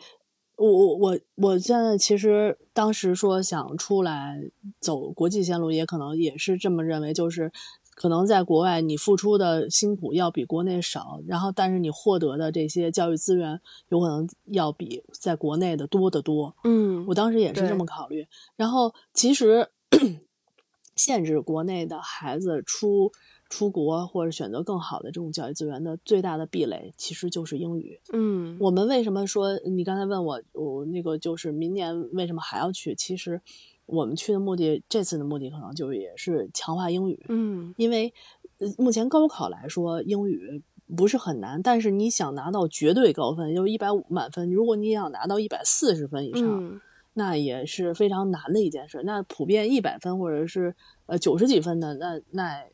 [0.57, 4.41] 我我我我现在其实当时说想出来
[4.81, 7.49] 走国际线路，也可能也是这么认为，就是
[7.95, 16.56] 可能在国外你付出的辛苦要比国内少，然后但是你获得的这些教育资源有可能要比在国内的多得多。
[16.63, 18.27] 嗯我当时也是这么考虑。
[18.56, 19.67] 然后其实
[20.95, 23.12] 限制国内的孩子出
[23.49, 27.99] 出国或者选择更好的这种教育资源的最大的壁垒，其实就是英语。
[28.12, 32.95] 嗯我们为什么说你刚才问我，我那个就是明年为什么还要去？
[32.95, 33.41] 其实
[33.85, 38.13] 我们去的目的，这次的目的可能就也是强化英语，嗯因为
[38.59, 40.63] 呃目前高考来说，英语
[40.95, 46.79] 不是很难，但是你想拿到绝对高分，就是一百五满分，如果你想拿到一百四十分以上，嗯
[47.15, 49.03] 那也是非常难的一件事。
[49.05, 52.65] 那普遍一百分或者是呃九十几分的，那那、呃、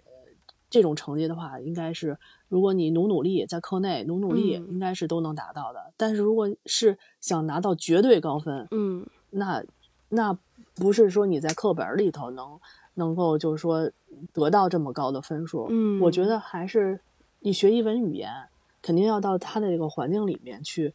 [0.70, 2.18] 这种成绩的话，应该是
[2.48, 5.92] 如果你努努力，在课内努努力，嗯应该是都能达到的。
[5.98, 9.62] 但是如果是想拿到绝对高分，嗯那
[10.08, 10.38] 那
[10.80, 12.60] 不是说你在课本里头能
[12.96, 13.92] 能够就是说
[14.34, 15.68] 得到这么高的分数。
[15.70, 17.00] 嗯我觉得还是
[17.42, 18.32] 你学一门语言，
[18.82, 20.94] 肯定要到他的这个环境里面去，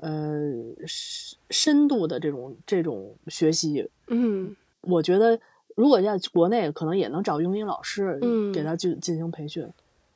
[0.00, 0.42] 呃，
[0.86, 3.88] 深深度的这种这种学习。
[4.08, 5.38] 嗯我觉得
[5.74, 9.66] 如果在国内，可能也能找英语老师，嗯给他进进行培训。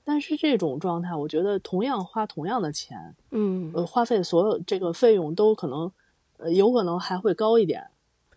[0.07, 5.90] 但是这种状态，我觉得同样花同样的钱，嗯呃，花费所有这个费用都可能，
[6.37, 7.83] 呃，有可能还会高一点。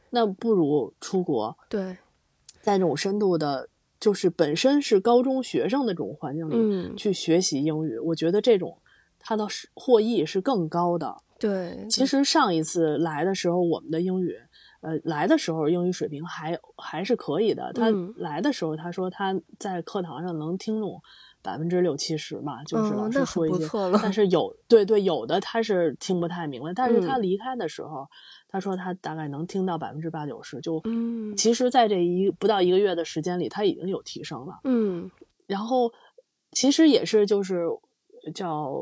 [0.09, 1.97] 那不如出国，对，
[2.61, 8.77] 在这种深度的，就是本身是高中学生的这种环境里、嗯去学习英语，我觉得这种
[9.19, 11.15] 他的获益是更高的。
[11.39, 14.35] 对，其实上一次来的时候，我们的英语，
[14.81, 17.71] 呃，来的时候英语水平还还是可以的。
[17.73, 20.99] 他嗯来的时候，他说他在课堂上能听懂
[21.43, 23.69] 百分之六七十吧，就是老师说一些。
[24.01, 28.07] 但是有对对有的他是听不太明白，但是他嗯离开的时候，
[28.47, 30.60] 他说他大概能听到百分之八九十。
[30.62, 34.60] 就嗯其实，在这一不到一个月的时间里，他已经有提升了。
[34.63, 35.10] 嗯
[35.45, 35.91] 然后
[36.51, 37.65] 其实也是就是
[38.33, 38.73] 叫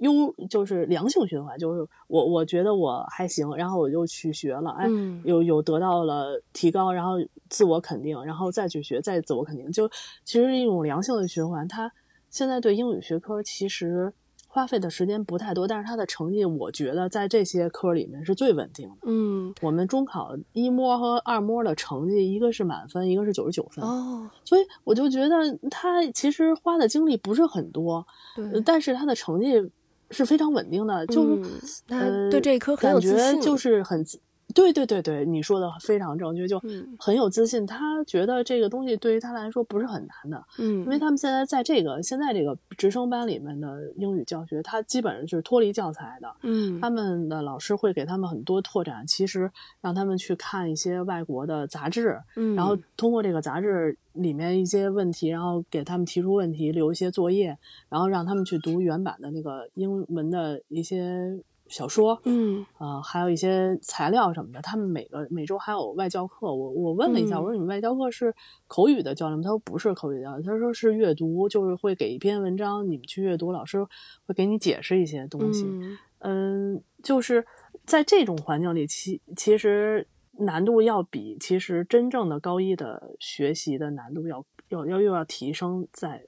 [0.00, 7.12] 优，就是良性循环，就是我我觉得我还行，然后我就去学了，哎，嗯有有得到了提高，然后
[7.48, 9.88] 自我肯定，然后再去学，再自我肯定，就
[10.24, 11.66] 其实是一种良性的循环。
[11.66, 11.90] 他
[12.28, 14.12] 现在对英语学科其实
[14.56, 18.94] 花费的时间不太多，但是他的成绩，我觉得在这些科里面是最稳定的。
[19.02, 23.84] 嗯我们中考一模和二模的成绩，一个是满分，一个是九十九分。
[23.84, 25.36] 哦，所以我就觉得
[25.70, 28.06] 他其实花的精力不是很多，
[28.38, 29.70] 呃对，但是他的成绩
[30.10, 34.18] 是非常稳定的，就是、嗯他呃对这一科很有感觉自信就是很自
[34.56, 37.66] 对对对对，你说的非常正确，就嗯很有自信。
[37.66, 46.34] 他觉得这个东西对于他来说不是很难的，嗯，因为他们现在在这个现在这个直升班里面的英语教学，他基本上就是脱离教材的。
[46.40, 49.50] 嗯他们的老师会给他们很多拓展，其实
[49.82, 57.58] 让他们去看一些外国的杂志，嗯，然后通过这个杂志里面一些问题，然后给他们提出问题，留一些作业，
[57.90, 61.38] 然后让他们去读原版的那个英文的一些
[61.68, 64.60] 小说，嗯呃，还有一些材料什么的。
[64.62, 68.34] 他们每个每周还有外教课，我我问了一下，嗯我说你们外教课是
[68.66, 69.42] 口语的教练吗？
[69.42, 73.84] 他说不是口语教练，他说是阅读，就是会给一篇文章，你们去阅读，老师
[74.26, 75.64] 会给你解释一些东西。
[75.66, 77.44] 嗯嗯，就是
[77.84, 80.06] 在这种环境里，其其实
[80.38, 86.24] 难度要比其实真正的高一的学习的难度要要要又要提升再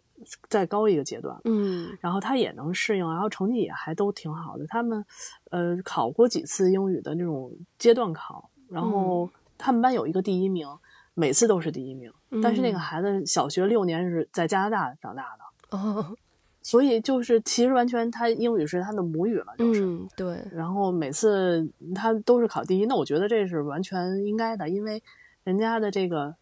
[0.49, 1.39] 再高一个阶段。
[1.45, 4.67] 嗯然后他也能适应，然后成绩也还都挺好的。
[4.67, 5.05] 他们
[5.51, 10.67] 呃考过几次英语的那种阶段考，然后他们班有一个第一名，
[11.15, 12.13] 每次都是第一名。
[12.43, 16.15] 但是那个嗯孩子小学六年是在加拿大长大的，哦，
[16.61, 19.87] 所以就是其实完全他英语是他的母语了，就是。
[19.87, 25.03] 嗯对，然后每次他都是考第一，那我觉得这是完全应该的，因为
[25.45, 26.35] 人家的这个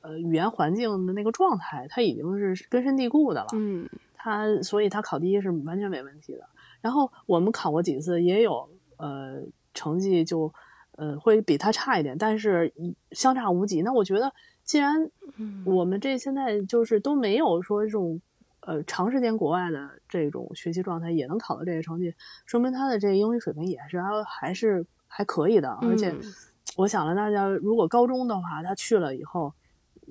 [0.00, 3.48] 呃语言环境的那个状态，他已经是根深蒂固的了。
[3.52, 3.88] 嗯
[4.22, 6.46] 他所以他考第一是完全没问题的。
[6.82, 10.52] 然后我们考过几次，也有呃成绩就
[10.96, 12.70] 呃会比他差一点，但是
[13.12, 13.80] 相差无几。
[13.80, 14.30] 那我觉得，
[14.62, 18.20] 既然嗯我们这现在就是都没有说这种
[18.60, 25.70] 呃长时间国外的这种学习状态，也能考到这个成绩，说明他的这个英语水平也是还还是还可以的。
[25.80, 26.20] 而且嗯
[26.76, 29.52] 我想了，大家如果高中的话，他去了以后，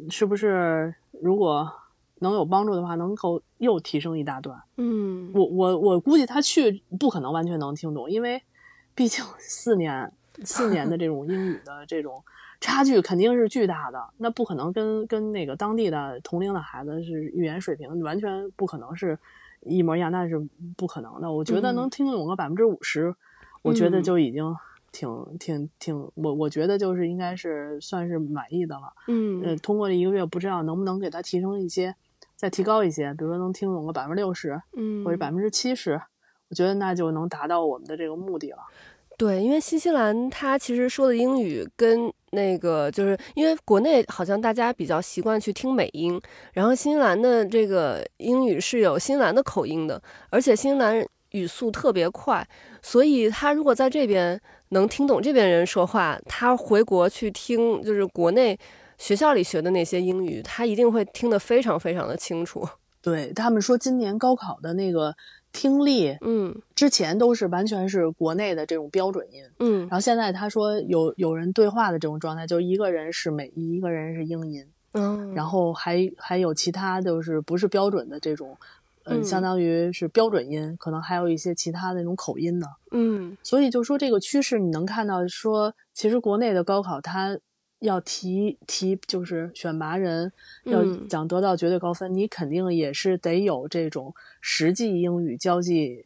[0.09, 1.71] 是不是如果
[2.19, 4.61] 能有帮助的话，能够又提升一大段？
[4.77, 8.41] 嗯我我我估计他去不可能完全能听懂，因为
[8.93, 10.11] 毕竟 四年
[10.43, 12.23] 四年的这种英语的这种
[12.61, 19.17] 差距肯定是巨大的，那不可能跟跟那个当地的同龄的孩子是语言水平完全不可能是
[19.61, 20.37] 一模一样，那是
[20.75, 21.31] 不可能的。
[21.31, 23.15] 我觉得嗯能听懂个百分之五十，
[23.61, 24.55] 我觉得嗯就已经
[24.91, 28.93] 挺挺挺，我我觉得就是应该是算是满意的了。
[29.07, 31.95] 呃，嗯通过这一个月，不知道能不能给他提升一些，
[32.35, 36.01] 再提高一些，比如说能听懂个百分之六十，嗯，或者百分之七十，
[36.49, 38.57] 我觉得那就能达到我们的这个目的了。
[39.17, 46.17] 对，因为新西兰它其实说的英语跟那个，就是因为国内好像大家比较习惯去听美音，
[46.53, 52.47] 然后新西兰的这个英语是有新西兰的口音的，而且新西兰语速特别快，
[52.81, 54.39] 所以他如果在这边
[54.69, 58.57] 能听懂这边人说话，他回国去听就是国内
[58.97, 62.67] 学校里学的那些英语，他一定会听得非常非常的清楚。
[63.01, 65.15] 对他们说，今年高考的那个
[65.53, 66.53] 听力，嗯。
[66.75, 69.81] 之前都是完全是国内的这种标准音，嗯。
[69.81, 78.57] 然后现在他说有有人对话的这种状态，就一个人是美音，一个人是英音，嗯，然后还还有其他就是不是标准的这种，
[79.05, 82.67] 嗯，嗯相当于是标准音，可能还有一些其他的那种口音呢。
[82.91, 87.37] 嗯所以就说这个趋势，你能看到说，其实国内的高考它
[87.79, 90.31] 要提提就是选拔人，
[90.65, 96.03] 要嗯想得到绝对高分，你肯定也是得有这种实际英语交际，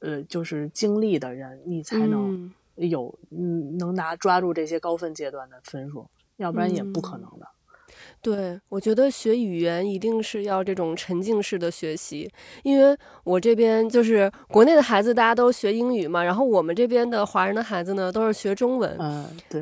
[0.00, 2.34] 呃，就是经历的人，你才能
[2.76, 7.46] 嗯有嗯能拿抓住这些高分阶段的分数，要不然也不可能的。
[8.20, 12.30] 对，我觉得学语言一定是要这种沉浸式的学习，
[12.62, 18.98] 因为我这边就是国内的孩子，大家都学英语嘛，然后我们这边的华人的孩子呢，都是学中文。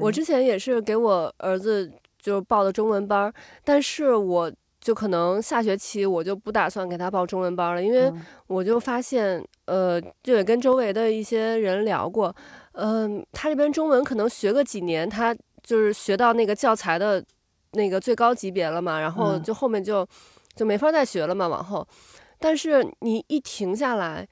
[0.00, 1.90] 我之前也是给我儿子
[2.20, 3.32] 就报的中文班，
[3.64, 12.34] 但是我就可能下学期我就不打算给他报中文班了，因为嗯我就发现，呃，就也跟周围的一些人聊过，
[12.72, 17.24] 嗯、他这边中文可能学个几年，他就是学到那个教材的
[17.76, 20.06] 那个最高级别了嘛，然后嗯就后面就
[20.54, 21.86] 就没法再学了嘛，往后。
[22.38, 24.26] 但是你一停下来，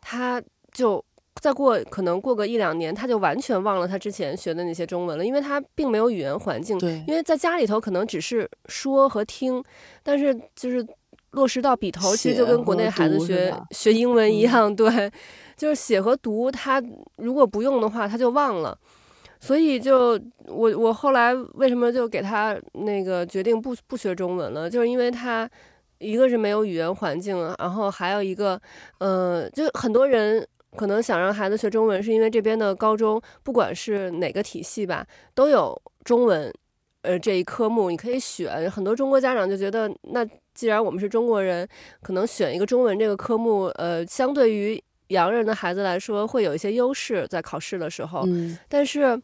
[0.00, 0.40] 他
[0.72, 1.04] 就
[1.42, 6.78] 再过可能过个一两年，他就完全忘了他之前学的那些中文了，因为他并没有语言环境。
[6.78, 9.62] 对因为在家里头可能只是说和听，
[10.02, 10.86] 但是就是
[11.32, 15.10] 落实到笔头，其实就跟国内孩子学学英文一嗯样，对，
[15.56, 16.82] 就是写和读，他
[17.16, 18.76] 如果不用的话，他就忘了。
[19.40, 25.48] 所以就我我后来为什么就给他那个决定不不学中文了，就是因为他
[25.98, 28.60] 一个是没有语言环境，然后还有一个，
[28.98, 35.74] 呃，就很多人可能想让孩子学中文，是因为这边的高中不管是哪个体系吧，都有
[36.04, 36.52] 中文，
[37.02, 38.70] 呃这一科目你可以选。
[38.70, 40.24] 很多中国家长就觉得，那
[40.54, 41.66] 既然我们是中国人，
[42.02, 48.22] 可能选一个中文这个科目，呃，相对于洋人的孩子来说，会有一些优势在考试的时候。
[48.26, 49.20] 嗯但是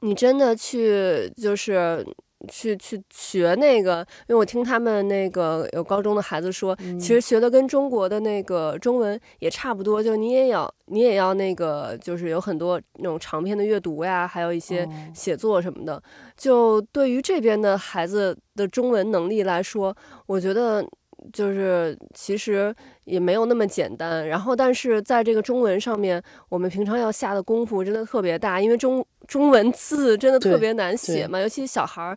[0.00, 2.04] 你真的去就是
[2.48, 16.00] 去去学那个，因为我听他们那个有高中的孩子说，嗯其实学的跟中国的那个中文也差不多，就你也要你也要那个，就是有很多那种长篇的阅读呀，还有一些哦写作什么的。
[16.36, 19.94] 就对于这边的孩子的中文能力来说，
[20.26, 20.86] 我觉得
[21.32, 22.74] 就是其实
[23.04, 24.26] 也没有那么简单。
[24.26, 32.16] 然后，但是在这个中文上面，我们平常要下的功夫真的特别大，因为中中文字真的特别难写嘛，尤其小孩儿。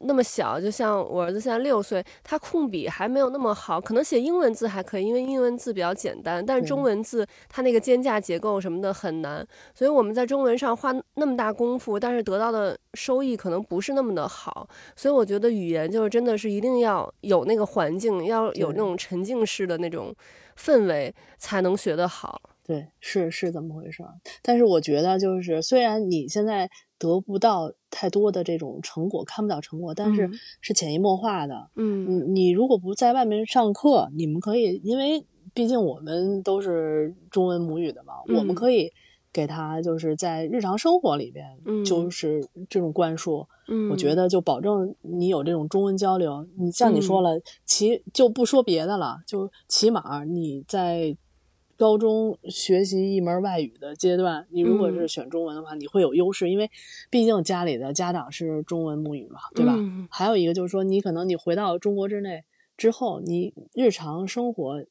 [0.00, 20.14] 那么小，就像我儿子现在六岁，他控笔还没有那么好，可能写英文字还可以，因为英文字比较简单，但是中文字它那个间架结构什么的很难，所以我们在中文上花那么大功夫，但是得到的收益可能不是那么的好，所以我觉得语言就是真的是一定要有那个环境，要有那种沉浸式的那种
[20.56, 22.40] 氛围，才能学得好。
[22.64, 24.10] 对，是是怎么回事儿。
[24.42, 26.68] 但是我觉得，就是虽然你现在
[26.98, 31.70] 得不到太多的这种成果，看不到成果，但是嗯是潜移默化的。
[31.76, 35.24] 嗯你你如果不在外面上课，你们可以，因为
[35.54, 38.92] 毕竟我们都是中文母语的嘛，我们嗯可以
[39.32, 43.46] 给他就是在日常生活里边，嗯就是这种灌输。
[43.68, 46.46] 嗯，我觉得就保证你有这种中文交流。
[46.56, 51.16] 你像你嗯说了，起就不说别的了，就起码你在
[51.78, 56.68] 高中学习一门外语的阶段，你如果是嗯选中文的话，你会有优势，因为
[57.08, 59.76] 毕竟家里的家长是中文母语嘛，对吧？
[59.78, 60.08] 嗯。
[60.10, 62.42] 还有一个就是说，你可能你回到中国之内
[62.76, 64.84] 之后，你日常生活，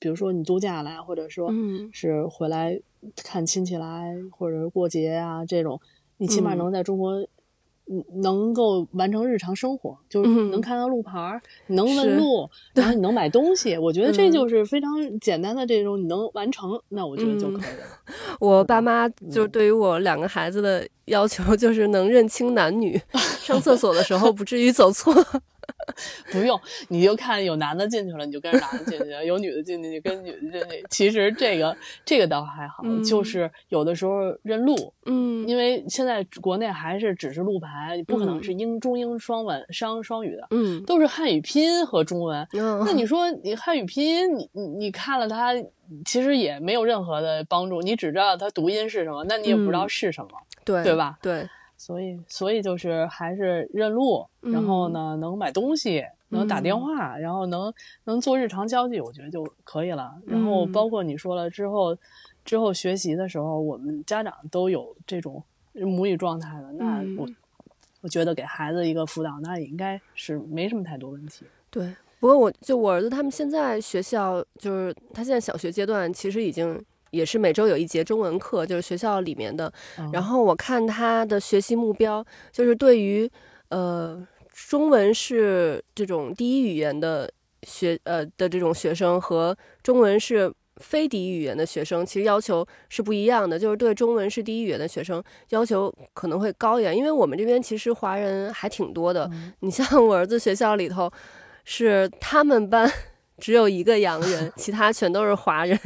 [0.00, 1.88] 比如说你度假来，或者说嗯。
[1.92, 2.80] 是回来
[3.14, 5.80] 看亲戚来，或者是过节啊这种，
[6.16, 6.58] 你起码嗯。
[6.58, 7.28] 能在中国，嗯，
[8.22, 13.76] 能够完成日常生活，就是嗯能看到路牌儿，你能问路， 然后你能买东西。
[13.76, 17.86] 我觉得这嗯就是非常简单的这种，你能完成，那我觉得就嗯可以了。
[18.40, 23.00] 我爸妈就是嗯对于我两个孩子的要求，就是能认清男女，
[23.40, 25.12] 上厕所的时候不至于走错。
[26.30, 26.58] 不用，
[26.88, 30.84] 你就看有男的进去了，你就跟着男的进去；有女的进去，你跟女的进去。
[30.90, 42.46] 其实这个这个倒还好，嗯就是有的时候认路，嗯因为现在国内还是只是路牌，你不可能嗯是英中英双文双双语的，嗯都是汉语拼音和中文。
[42.52, 45.52] 嗯，那你说你汉语拼音，你你你看了它，
[46.04, 50.30] 其实也没有任何的帮助，你只知道它读音是什么，那你也不知道嗯是什么。
[50.64, 51.18] 对对吧？
[51.20, 51.44] 对，
[51.84, 57.74] 所以，所以就是还是认路，然后呢，能买东西，能打电嗯话，然后能
[58.04, 60.14] 能做日常交际，我觉得就可以了。
[60.24, 61.98] 然后嗯包括你说了之后，
[62.44, 67.36] 之后学习的时候，我们家长都有这种母语状态了，那我、嗯
[68.02, 71.44] 我觉得给孩子一个辅导，那也应该是没什么太多问题。
[71.68, 76.80] 对，不过我就我儿子他们现在学校就是他现在小学阶段，其实已经
[77.12, 79.72] 也是每周有一节中文课，就是学校里面的。
[80.12, 83.30] 然后我看他的学习目标，就是对于
[83.68, 84.20] 呃
[84.52, 87.30] 中文是这种第一语言的
[87.62, 90.52] 学呃的这种学生和中文是。
[90.78, 99.30] 非第一语言的学生其实要求是不一样的，就是对中文是第一语言的学生要求可能会高一点，因为我们这边其实华人还挺多的。
[99.60, 101.12] 你像我儿子学校里头，
[101.64, 102.90] 是他们班
[103.38, 105.78] 只有一个洋人，其他全都是华人。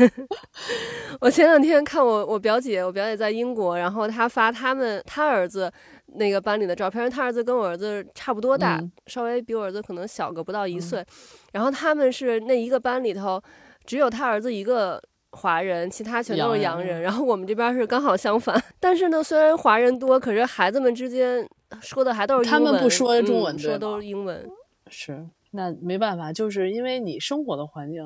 [1.21, 5.73] 我前两天看我我表姐，我表姐在英国，然后她发他们她儿子
[6.07, 11.05] 那个班里的照片，她儿子跟我儿子差不多大，稍微比我儿子可能小个不到一岁，
[11.53, 13.43] 然后他们是那一个班里头。
[13.87, 17.01] 只有他儿子一个华人，其他全都是洋人。
[17.01, 18.61] 然后我们这边是刚好相反。
[18.81, 21.49] 但是呢，虽然华人多，可是孩子们之间
[21.81, 22.65] 说的还都是英文。
[22.65, 24.45] 他们不说中文，说都是英文。
[24.89, 28.03] 是，那没办法，就是因为你生活的环境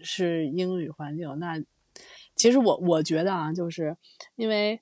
[0.00, 1.38] 是英语环境。
[1.38, 1.60] 那
[2.34, 3.96] 其实我我觉得啊，就是
[4.36, 4.80] 因为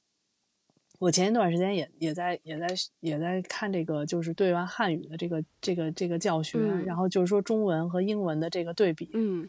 [0.99, 2.67] 我前一段时间也也在也在
[3.01, 9.11] 也在看这个，就是对完汉语的这个这个这个教学，然后就是说中文和英文的这个对比。
[9.15, 9.49] 嗯。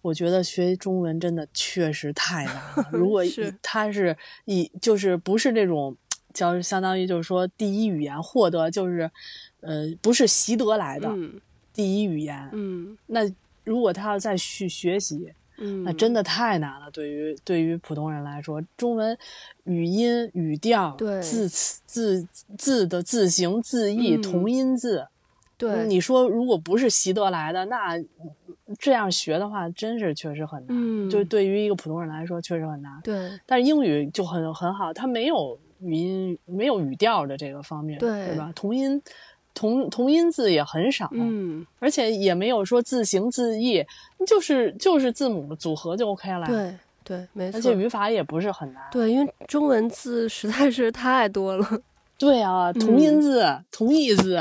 [0.00, 2.88] 我觉得学中文真的确实太难了。
[2.92, 3.20] 如果
[3.60, 5.94] 他 是以就是不是这种，
[6.32, 9.10] 叫相当于就是说第一语言获得就是，
[9.60, 11.12] 呃，不是习得来的
[11.78, 12.50] 第一语言。
[12.52, 13.20] 嗯，那
[13.62, 16.90] 如果他要再去学习，嗯，那真的太难了。
[16.90, 19.16] 对于对于普通人来说，中文
[19.62, 25.06] 语音语调、字词字字的字形字义、同音字，
[25.56, 27.96] 对你说如果不是习得来的，那。
[28.78, 30.66] 这样学的话，真是确实很难。
[30.68, 33.00] 嗯，就对于一个普通人来说，确实很难。
[33.02, 38.52] 对，但是英语就很很好，它没有语音、没有语调的这个方面，对对吧？
[38.54, 39.00] 同音
[39.58, 43.84] 同同音字也很少，嗯，而且也没有说字形字义，
[44.24, 46.46] 就是就是字母组合就 OK 了。
[46.46, 47.58] 对对，没错。
[47.58, 48.82] 而且语法也不是很难。
[48.92, 51.66] 对，因为中文字实在是太多了。
[52.16, 54.38] 对啊，同音字、同义字。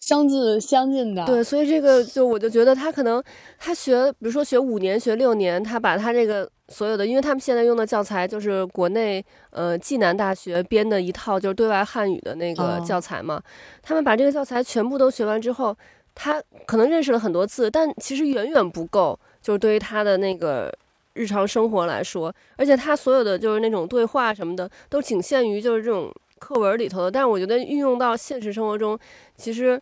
[0.00, 3.22] 相似相近的，对，所以这个就我就觉得他可能
[3.56, 13.40] 他学，比如说学五年学六年，他把他这个所有的，因为他们现在用的教材就是国内呃暨南大学编的一套就是对外汉语的那个教材嘛，
[13.82, 15.76] 他们把这个教材全部都学完之后，
[16.14, 20.72] 他可能认识了很多字，但其实远远不够，就是对于他的那个
[21.12, 26.12] 日常生活来说，而且他所有的就是那种对话什么的都仅限于就是这种。
[26.42, 28.98] 课文里头的，但是我觉得运用到现实生活中，
[29.36, 29.80] 其实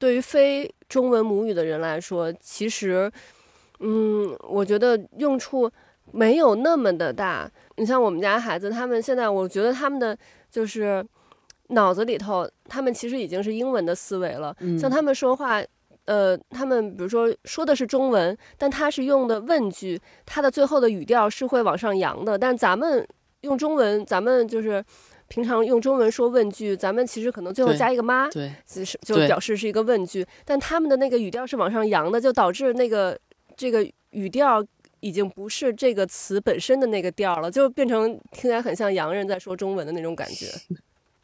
[0.00, 3.08] 对于非中文母语的人来说，其实，
[3.78, 5.70] 嗯，我觉得用处
[6.12, 7.50] 没有那么的大。
[7.76, 10.16] 你像我们家孩子，他们现在，我觉得他们的
[10.50, 11.04] 就是
[11.68, 14.54] 脑子里头，他们其实已经是英文的思维了。
[14.78, 15.60] 像他们说话，
[16.04, 22.38] 呃，他们比如说说的是中文，但他是用的问句，他的最后的语调是会往上扬的。
[22.38, 23.06] 但咱们
[23.40, 24.84] 用中文，咱们就是。
[25.28, 30.26] 平常用中文说问句，咱们其实可能最后加一个妈，对，是就表示是一个问句。
[30.44, 33.18] 但他们的那个语调是往上扬的，就导致那个
[33.56, 34.62] 这个语调
[35.02, 40.46] 已经不是这个词本身的那个调了，就变成听起来很像洋人在说中文的那种感觉。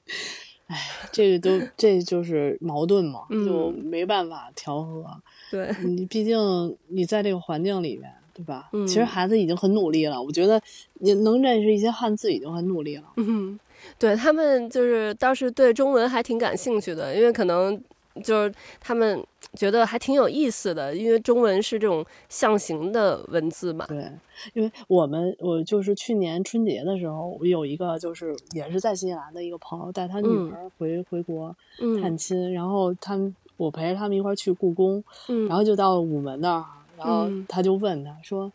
[0.69, 0.77] 哎，
[1.11, 5.05] 这个都这就是矛盾嘛，就没办法调和。
[5.51, 8.13] 对你，毕竟你在这个环境里面。
[8.35, 8.71] 对吧？
[8.87, 10.63] 其实孩子已经很努力了，我觉得
[11.01, 13.03] 你能认识一些汉字已经很努力了。
[13.17, 13.59] 嗯，
[13.99, 17.77] 对他们就是倒是对中文还挺感兴趣的，因为可能
[18.23, 19.21] 就是他们
[19.55, 23.87] 觉得还挺有意思的，因为中文是这种象形的文字嘛。
[23.89, 24.11] 对，
[24.55, 31.55] 因为我们我就是去年春节的时候，我有一个就是也是在新西兰的一个朋友带他女儿回回国
[32.01, 35.03] 探亲，然后他们我陪着他们一块儿去故宫，
[35.49, 36.65] 然后就到午门那儿。
[36.97, 38.53] 然后他就问他说：“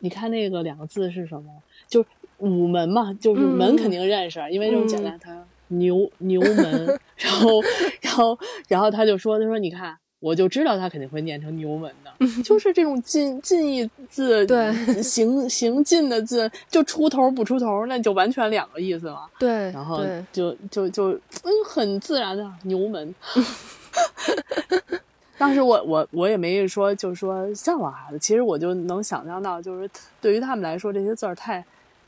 [0.00, 1.52] 你看那个两个字是什么？
[1.86, 5.18] 就是午门嘛，就是门肯定认识，因为这种简单。
[5.18, 6.86] 他牛牛门，
[7.16, 7.60] 然后
[8.00, 8.38] 然后
[8.68, 12.12] 然后他就说：他说你看，我就知道他肯定会念成牛门的，
[12.44, 19.28] 就是这种近近义字，对， 行行进的字，就出头不出头，那就完全两个意思了。
[19.36, 20.00] 对，然后
[20.32, 23.12] 就就就嗯，很自然的牛门。
[25.36, 28.18] ”当时我我我也没说，就是说向往孩子。
[28.20, 31.64] 其实我就能想象到，就是对于他们来说，这些字儿太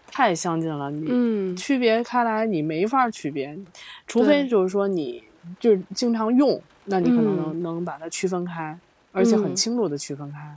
[0.09, 3.59] 太相近了，你区别开来你没法区别，
[4.07, 5.21] 除非就是说你
[5.59, 8.79] 就是经常用，那你可能能能把它区分开，
[9.13, 10.57] 而且很清楚的区分开。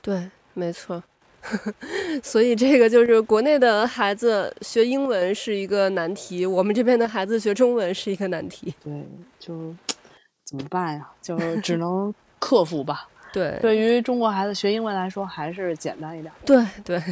[0.00, 1.02] 对，没错。
[2.22, 8.74] 所以这个就是国内的孩子学英文是一个难题，我们这边的孩子学中文是一个难题。
[8.82, 9.06] 对，
[9.38, 9.74] 就。
[10.44, 11.10] 怎么办呀？
[11.20, 13.08] 就只能克服吧。
[13.32, 16.32] 对，对于中国孩子学英文来说，还是简单一点。
[16.44, 17.02] 对对，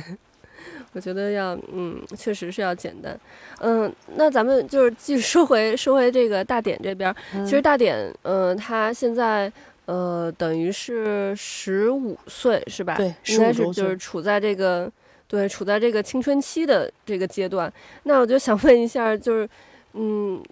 [0.95, 3.21] 我觉得要，嗯，确实是要简单。
[3.61, 7.15] 嗯，那咱们就是继续说回说回这个大典这边，
[7.45, 9.53] 其实大典，嗯，他现在。
[9.87, 12.97] 呃，等于是十五岁是吧？
[12.97, 14.91] 对，应该是就是处在这个
[15.29, 17.71] 对处在这个青春期的这个阶段。
[18.05, 19.47] 那我就想问一下，就是
[19.93, 20.43] 嗯，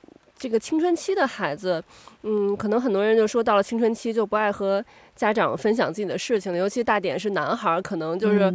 [0.42, 1.80] 这个青春期的孩子，
[2.22, 4.84] 嗯，可能很多人就说到了青春期就不爱和
[5.14, 8.52] 家长分享自己的事情了，尤其大点是男孩，可能就是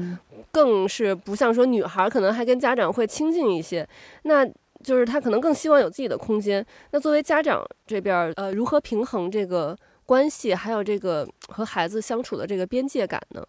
[0.51, 3.87] 更是不像说女孩，可能还跟家长会亲近一些。
[4.23, 4.45] 那
[4.83, 6.65] 就是他可能更希望有自己的空间。
[6.91, 9.73] 那作为家长这边，呃，如何平衡这个？
[10.07, 13.45] 关系还有这个和孩子相处的这个边界感呢？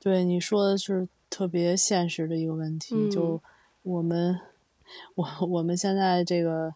[0.00, 3.08] 对你说的是特别现实的一个问题。
[3.08, 3.40] 就
[3.84, 4.36] 我们，
[5.14, 6.74] 我我们现在这个，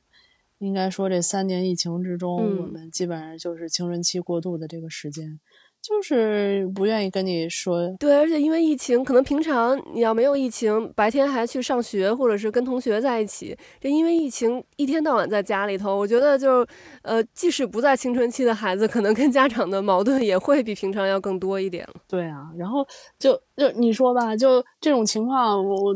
[0.59, 5.39] 应该说这三年疫情之中，我们基本上就是青春期过渡的这个时间。
[5.81, 16.67] 就是不愿意跟你说，对，而且因为疫情，可能平常你要没有疫情，白天还去上学，或者是跟同学在一起，这因为疫情一天到晚在家里头，我觉得就，
[17.03, 21.95] 呃，即使不在青春期的孩子，可能跟家长的矛盾也会比平常要更多一点了。
[22.09, 22.85] 对啊，然后
[23.17, 25.95] 就就你说吧，就这种情况，我我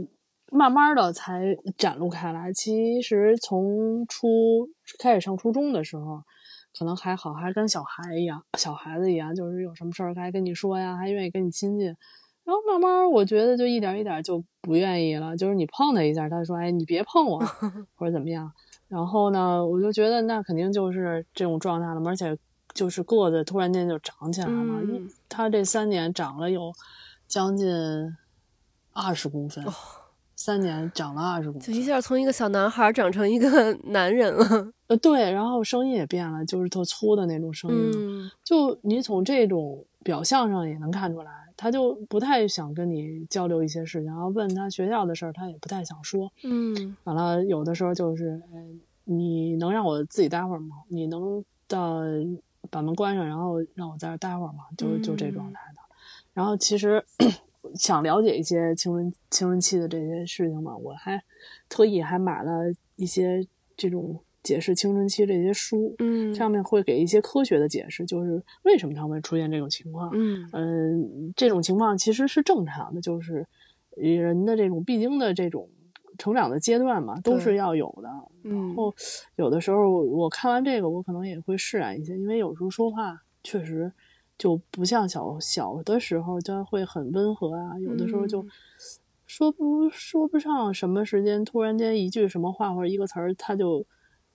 [0.53, 2.53] 慢慢的才展露开来。
[2.53, 6.23] 其实从初开始上初中的时候。
[6.75, 11.89] 可能还好，还跟小孩一样，小孩子一样，就是有什么事儿该跟你说呀，还愿意跟你亲近。
[12.45, 15.37] 然后慢慢，我觉得就一点一点就不愿意了。
[15.37, 17.39] 就是你碰他一下，他说：“哎，你别碰我，
[17.95, 18.51] 或者怎么样。”
[18.89, 22.35] 然后呢，我就觉得那肯定就是这种状态了嘛，而且
[22.73, 24.83] 就是个子突然间就长起来了。
[25.29, 26.73] 他这三年长了有
[27.29, 27.69] 将近
[28.95, 29.63] 二十公分。
[30.45, 34.73] 三年长了二十公分，就一下从一个小男孩长成一个 男人了。
[34.89, 37.93] 呃，对，然后声音也变了，就是特粗的那种声音。
[37.95, 46.29] 嗯，就你从这种表象上也能看出来，他就不太想跟你交流一些事情，然后问他学校的事儿，他也不太想说。
[46.43, 48.43] 嗯，完了，有的时候就是，
[49.05, 50.75] 你能让我自己待会儿吗？
[50.89, 52.01] 你能到
[52.69, 54.65] 把门关上，然后让我在这待会儿吗？
[54.77, 55.81] 就就这状态的。
[56.35, 57.05] 然后其实。
[57.75, 61.23] 想了解一些青春青春期的这些事情嘛，我还
[61.69, 62.65] 特意还买了
[62.97, 63.47] 一些
[63.77, 73.47] 这种解释青春期这些书，嗯，上面会给一些科学的解释，就是为什么他会出现这种情况，嗯嗯，这种情况其实是正常的，就是
[73.97, 75.69] 人的这种必经的这种
[76.19, 78.09] 成长的阶段嘛，都是要有的。
[78.43, 78.93] 然后
[79.37, 83.93] 有的时候我看完这个，我可能也会释然一些，因为有时候说话确实。
[84.43, 87.79] 就不像小小的时候，就会很温和啊。
[87.79, 88.45] 有的时候就
[89.25, 93.87] 说不说不上什么时间，突然间一句什么话或者一个词儿，他就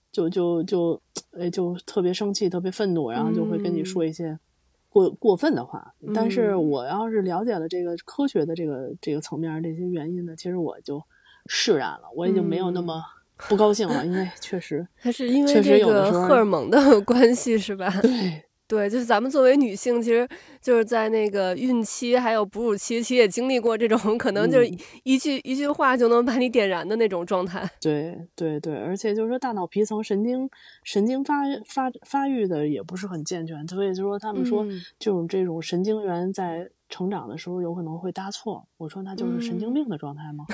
[0.10, 1.02] 就就就
[1.32, 4.40] 哎就特别生气、特别愤怒，然后就会跟你说一些
[4.88, 5.94] 过过分的话。
[6.16, 11.04] 但是我要是了解了这个科学的这个这个层面这些原因呢，其实我就
[11.48, 13.04] 释然了，我已经没有那么
[13.50, 17.92] 不高兴了，因为确实 它是因为这个荷尔蒙的 关系，是吧？
[18.02, 18.47] 对。
[18.68, 20.28] 对，就是咱们作为女性，其实
[20.62, 24.68] 就是在那个孕期还有哺乳期，其实也经历过这种可能就是
[25.04, 27.70] 一句一句话就能把你点燃的那种状态。
[27.80, 30.50] 对对对，而且就是说大脑皮层神经
[30.84, 34.66] 神经发发发育的也不是很健全，所以就说他们说
[35.00, 36.70] 就是这种神经元在。
[36.90, 40.46] 成长的时候有可能会搭错，我说那就是神经病的状态吗？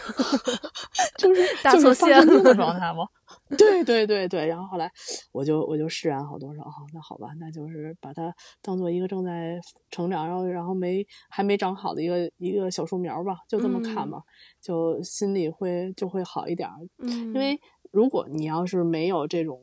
[1.15, 3.05] 就是就是发神经的状态吗？
[3.57, 4.47] 对对对对。
[4.47, 4.91] 然后后来
[5.31, 9.59] 我就我就释然好多少，好那好吧，那就是把它当做一个正在
[9.91, 14.21] 成长，然后然后没还没长好的一个一个小树苗吧，就这么看吧，
[14.61, 16.69] 就心里会就会好一点。
[16.99, 17.59] 嗯，因为
[17.91, 19.59] 如果你要是没有这种。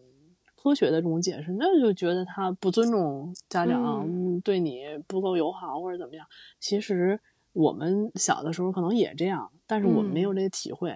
[0.63, 4.07] 科学的这种解释，那就觉得他不尊重家长，
[4.43, 6.27] 对你不够友好或者怎么样。
[6.61, 7.19] 其实
[7.55, 10.95] 我们小的时候可能也这样，但是我们没有这个体会，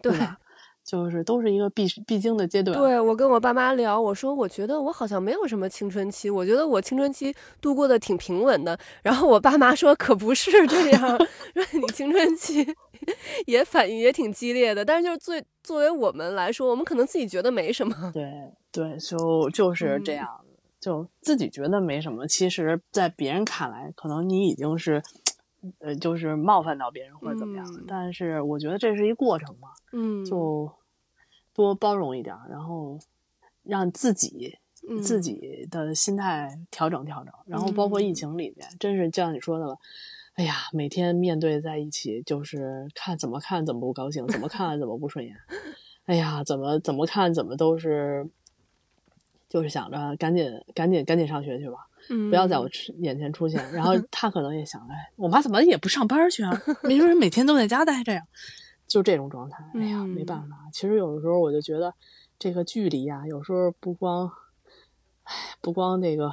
[0.00, 0.38] 对吧？
[0.92, 2.76] 就是都是一个必必经的阶段。
[2.76, 8.78] 对我跟我爸妈聊，我说我觉得我好像没有什么青春期，我觉得我青春期度过的挺平稳的。
[9.02, 11.00] 然后我爸妈说可不是这样，
[11.56, 12.66] 说你青春期
[13.48, 14.84] 也反应也挺激烈的。
[14.84, 18.10] 但是就是最作为我们来说，我们可能自己觉得没什么。
[18.12, 18.30] 对
[18.70, 20.28] 对，就就是这样，
[20.78, 22.26] 就自己觉得没什么。
[22.26, 25.02] 其实，在别人看来，可能你已经是。
[25.78, 30.68] 呃，就是冒犯到别人或者怎么样的，但是我觉得这是一过程嘛，嗯，就
[31.54, 32.98] 多包容一点，然后
[33.62, 34.58] 让自己
[35.02, 39.78] 自己的心态调整调整，然后包括疫情里面，真是就像你说的了，
[40.34, 45.36] 哎呀，每天面对在一起，就是看怎么看怎么不高兴，怎么看怎么不顺眼，
[46.06, 48.28] 哎呀，怎么怎么看怎么都是。
[49.48, 51.76] 就是想着赶紧赶紧赶紧上学去吧，
[52.08, 52.66] 嗯，不要在我
[53.00, 53.62] 眼前出现。
[53.70, 56.50] 然后他可能也想，哎，我妈怎么也不上班去啊？
[56.84, 58.22] 没准每天都在家待着呀，
[58.92, 59.64] 就这种状态。
[59.74, 60.56] 哎呀，没办法。
[60.72, 61.94] 其实有的时候我就觉得，
[62.38, 64.30] 这个距离呀，有时候不光。
[65.24, 66.28] 唉，不光那个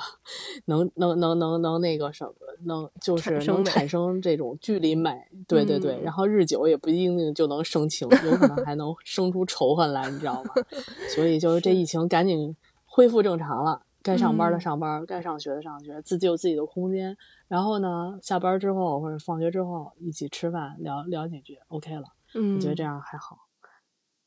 [0.66, 2.34] 能能能能能那个什么，
[2.66, 6.02] 能就是能产生这种距离美，对对对。
[6.02, 10.52] 然后日久也不一定就能生情，有可能还能生出仇恨来，你知道吗？
[11.16, 17.16] 所以就是这疫情赶紧恢复正常了，该上班的上班，该上学的上学，自己有自己的空间。
[17.48, 22.06] 然后呢，下班之后或者放学之后一起吃饭聊聊几句，OK 了。
[22.36, 23.38] 嗯，我觉得这样还好。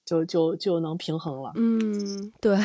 [0.04, 1.52] 就就就能平衡了。
[1.54, 2.58] 嗯，对。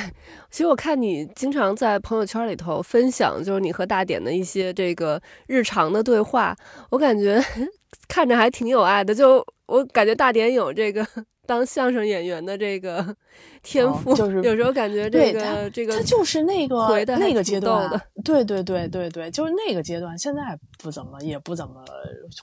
[0.49, 6.55] 其实我看你经常在朋友圈里头分享，就是你和大典的一些这个日常的对话，
[6.89, 7.39] 我感觉
[8.09, 9.13] 看着还挺有爱的。
[9.13, 11.05] 就我感觉大典有这个。
[11.47, 13.15] 当相声演员的这个
[13.63, 20.15] 天赋，就是 有时候感觉这个这个他就是那个回那个阶段的，对对对对对，就是那个阶段。
[20.19, 20.41] 现在
[20.77, 21.83] 不怎么也不怎么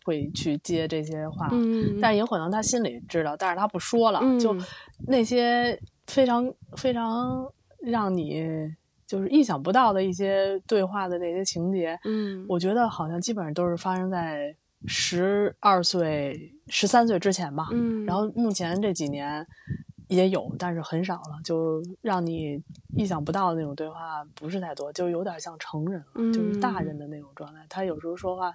[0.05, 4.21] 会去接这些话，嗯，但也可能他心里知道，但是他不说了。
[4.41, 4.57] 就
[5.07, 7.47] 那些非常非常
[7.81, 8.43] 让你
[9.07, 14.57] 就是意想不到的一些对话的那些情节，嗯，我觉得好像基本上都是发生在。
[14.87, 19.47] 十二岁、十三岁之前吧，嗯，然后目前这几年
[20.09, 22.63] 也有，但是很少了，就让你
[22.95, 27.65] 意想不到的那种对话不是太多，就有点像成人了，就是大人的那种状态。
[27.69, 28.53] 他有时候说话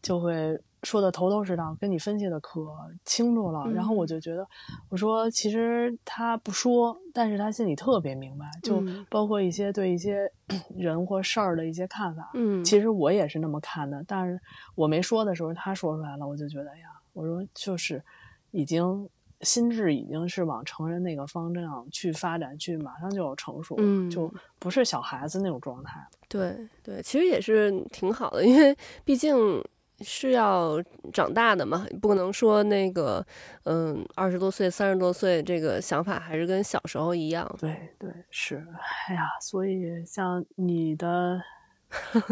[0.00, 0.60] 就会。
[0.82, 2.60] 说的头头是道，跟你分析的可
[3.04, 4.44] 清楚了，然后我就觉得，
[4.88, 10.28] 我说其实他不说，但是他心里特别明白，就包括一些对一些
[10.76, 14.40] 人或事儿的一些看法，嗯，其实我也是那么看的，但是
[14.74, 18.02] 我没说的时候，他说出来了，我就觉得呀，我说就是
[18.50, 19.08] 已经
[19.42, 26.06] 心智已经是往成人那个方向去发展，去马上就要成熟，嗯，就不是小孩子那种状态了。
[26.28, 29.62] 对对，其实也是挺好的，因为毕竟。
[30.02, 30.82] 是要
[31.12, 33.24] 长大的嘛，不可能说那个，
[33.64, 37.50] 嗯，二十多岁、三十多岁，这个想法还是跟小时候一样。
[37.58, 38.66] 对对是，
[39.08, 41.40] 哎呀，所以像你的，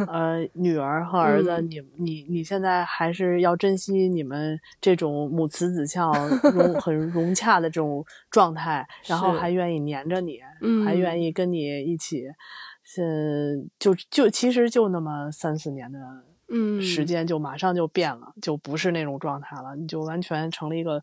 [0.08, 6.12] 呃，女儿和儿子，你你你现在还是要珍惜你们这种母慈子孝、
[6.54, 10.40] 融很融洽的这种状态，然后还愿意黏着你，
[10.84, 12.26] 还愿意跟你一起，
[12.98, 15.98] 嗯，就就其实就那么三四年的。
[16.50, 21.02] 嗯，时间就马上就变了，就不是那种状态了，你就完全成了一个。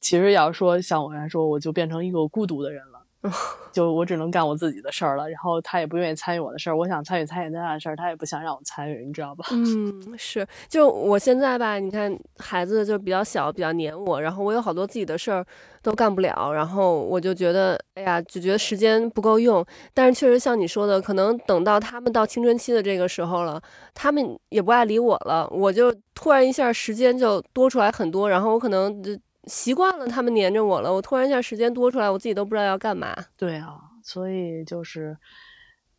[0.00, 2.89] 其实要说像我来说，我就变成一个孤独的人了。
[3.72, 6.76] 就我只能干我自己的事儿了，然后他也不愿意参与我的事儿。
[6.76, 9.44] 我想参与参与他的事儿，他也不想让我参与，你知道吧？
[9.50, 10.46] 嗯，是。
[10.68, 15.44] 就我现在吧，你看孩子就比较小，比较黏我，然后我有好多自己的事儿
[15.82, 19.64] 都干不了，然后我就觉得，哎呀，就觉得时间不够用。
[19.92, 23.60] 但是确实像你说的，可能等到他们到青春期的这个时候了，
[23.94, 29.12] 他们也不爱理我了，我就突然一下时间就多出来很多，然后我可能就。
[29.44, 33.16] 习惯了他们黏着我了，我突然一下时间多出来，我自己都不知道要干嘛。
[33.36, 35.16] 对啊，所以就是，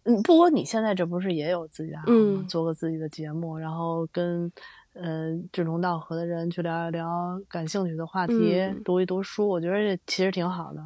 [0.04, 4.52] 嗯，不过你现在这不是也有自己的嗯，做个自己的节目，然后跟
[4.94, 10.82] 嗯志同道合的人去聊一聊感兴趣的话题，读一读书，我觉得这其实挺好的。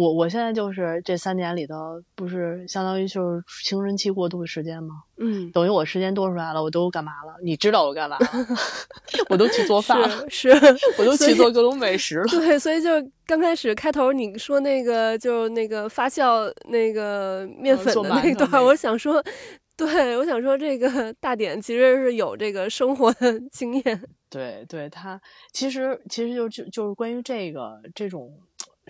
[0.00, 4.94] 我我现在就是这三年里头，不是相当于就是青春期过渡的时间吗？
[5.18, 7.34] 嗯，等于我时间多出来了，我都干嘛了？
[7.44, 8.16] 你知道我干嘛？
[9.28, 10.48] 我都去做饭了，是，
[10.96, 12.24] 我都去做各种美食了。
[12.28, 12.88] 对，所以就
[13.26, 19.22] 刚开始开头你说那个，就那个发酵那个面粉的那段，我想说，
[19.76, 24.02] 对我想说这个大典其实是有这个生活的经验。
[24.30, 25.20] 对，对他
[25.52, 28.32] 其实其实就就就是关于这个这种。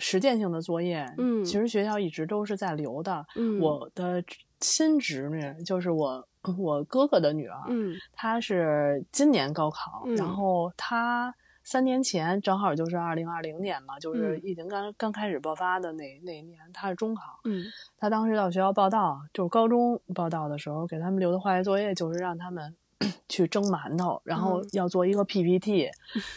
[0.01, 3.23] 实践性的作业，嗯，其实学校一直都是在留的。
[3.35, 4.21] 嗯，我的
[4.59, 6.27] 亲侄女就是我
[6.57, 11.33] 我哥哥的女儿，嗯，她是今年高考，然后她
[11.63, 17.63] 三年前正好就是二零二零年嘛，就是疫情刚刚开始爆发的那那一年，她是中考，嗯，
[17.97, 22.75] 她当时到学校报到，就是高中报到的时候，给他们留的化学作业就是让他们。
[23.27, 25.89] 去蒸馒头，然后要做一个 PPT，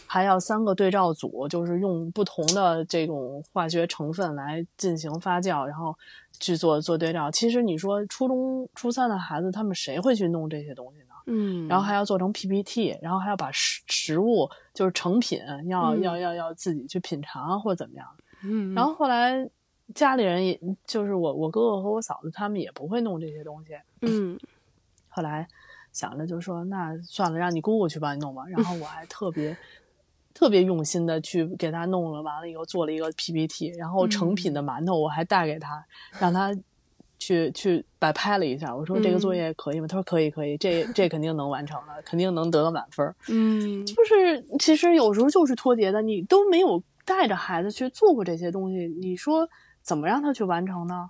[0.06, 5.96] 还要三个对照组，就是用不同的这种化学成分来进行发酵，然后
[6.40, 7.30] 去做做对照。
[7.30, 11.14] 其实你说初中初三的孩子，他们谁会去弄这些东西呢？
[11.26, 18.06] 嗯，然后还要做成 PPT，然后还要把食食物就是成品要要要要自己去品尝或者怎么样。
[18.42, 19.48] 嗯，然后后来
[19.94, 23.72] 家里人也就是我我哥哥和我嫂子他们也不会弄这些东西。
[24.02, 24.38] 嗯，
[25.08, 25.46] 后来。
[25.94, 28.42] 想着就说那算了，让你姑姑去帮你弄吧。
[28.48, 29.56] 然后我还特别
[30.34, 35.82] 特别用心的去给他弄了，完了以后做了一个 PPT，然后成品的馒头我还带给他，
[36.18, 36.54] 让他
[37.18, 39.86] 去去摆拍了一下，我说这个作业可以吗？
[39.86, 43.14] 他说可以，可以，这这肯定能完成的，肯定能得到满分。
[43.28, 49.48] 嗯，就是其实有时候就是脱节的，你都没有带着孩子去做过这些东西，你说
[49.80, 51.08] 怎么让他去完成呢？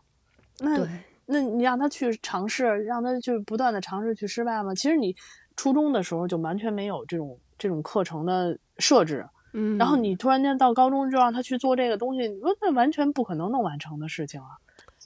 [0.61, 0.87] 那
[1.27, 4.75] 那你让他去尝试，让他去不断的尝试去失败吗？
[4.75, 5.15] 其实你
[5.57, 9.27] 初中的时候就完全没有这种这种课程的设置。
[9.53, 14.49] 嗯，然后你突然间到高中就让他去做这个东西，你说那完全不可能能完成的事情啊！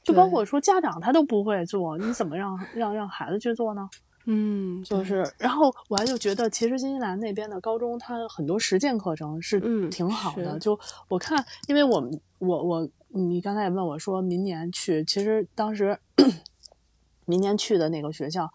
[0.03, 3.87] 就包括说家长他都不会做，你怎么让让让孩子去做呢？
[4.25, 9.61] 嗯，就是，然后我还就觉得，其实新西兰那边的高中，它很多实践课程是
[9.91, 10.59] 挺好的。
[10.59, 15.99] 就我看，因为我们我我你刚才也问我说，明年去，其实当时
[17.27, 18.51] 明年去的那个学校。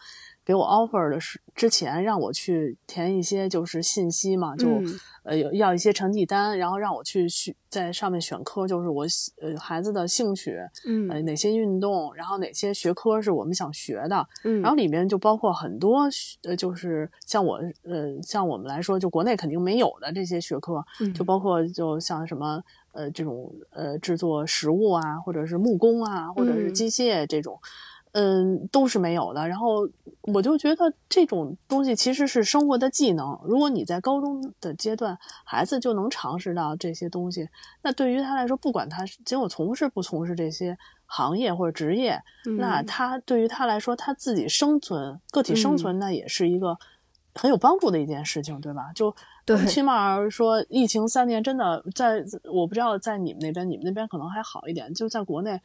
[0.46, 4.68] 给我 offer 的是之前让我去填一些就是信息嘛，就
[5.24, 9.06] 呃要一些成绩单，然后让我去选在上面选科，就是我
[9.42, 16.10] 呃孩子的兴趣，嗯，呃哪些运动，然后哪些学科是我们想学的，嗯，然后里面就包括很多
[16.44, 20.84] 呃就是像我呃像我们来说，就国内肯定没有的这些学科，
[21.16, 22.62] 就包括就像什么
[22.94, 27.60] 呃这种呃制作食物啊，或者是木工啊，或者是机械这种。
[28.16, 29.48] 嗯，都是没有的。
[29.48, 29.90] 然后
[30.22, 33.36] 我就觉得这种东西其实是生活的技能。
[33.44, 37.50] 如果你在高中的阶段，孩子就能尝试到这些东西，
[37.82, 40.78] 那对于他来说，不管他结果从事不从事这些
[41.08, 42.22] 行业或者职业，
[42.60, 46.78] 那他对于他来说，他自己生存、个体生存，那也是一个
[47.36, 48.92] 很有帮助的一件事情，对吧？
[48.94, 49.14] 就
[49.68, 55.60] 起码说，疫情三年真的在，我不知道在你们那边，你们那边可能还好一点，就在国内。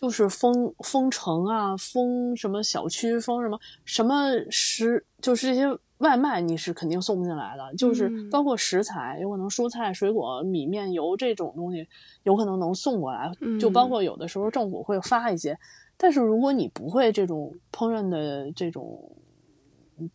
[0.00, 5.66] 就是封封城啊，封什么小区，封什么什么食，就是这些
[5.96, 7.74] 外卖你是肯定送不进来的。
[7.74, 11.84] 就是包括食材，有可能蔬菜、水果、米面油这种东西，
[12.22, 13.28] 有可能能送过来。
[13.58, 15.58] 就包括有的时候政府会发一些，
[15.96, 19.10] 但是如果你不会这种烹饪的这种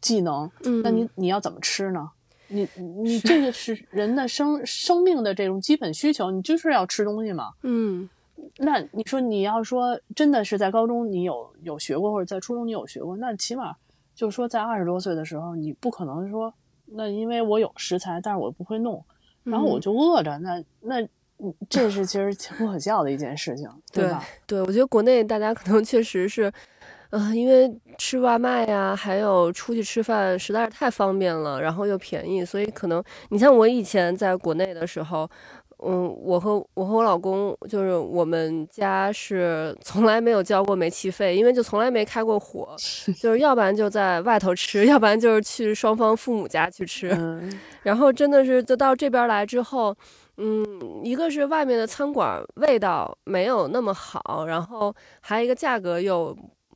[0.02, 0.50] 技能，
[0.84, 2.10] 那你你要怎么吃呢？
[2.48, 7.52] 你你这个是人的生生命的这种基本需求，你就是要吃东西嘛。
[7.62, 8.10] 嗯。
[8.58, 13.74] 那你说你要说真的是在高中你有有学过，或者在初中你有学过，那起码
[14.14, 16.54] 就是说在二十多岁的时候，你不可能说
[16.86, 19.04] 那因为我有食材，但是我不会弄，
[19.44, 21.08] 然后我就饿着，那那
[21.70, 24.24] 这是其实挺可笑的一件事情，对吧？
[24.46, 26.52] 对，我觉得国内大家可能确实是，
[27.14, 35.30] 呃，因为吃外卖呀，还有出去吃饭实在是太方便了，然后又便宜，所以可能你像我以前在国内的时候。
[35.86, 42.74] 嗯，我和我和我老公就是我们家是从来没有交过煤气费，因为就从来没开过火，
[43.20, 47.10] 就是要不然就在外头吃，要不然就是去双方父母家去吃。
[47.82, 49.94] 然后真的是就到这边来之后，
[50.38, 50.66] 嗯，
[51.04, 56.34] 一个是外面的餐馆味道没有那么好，然后还有一个价格又。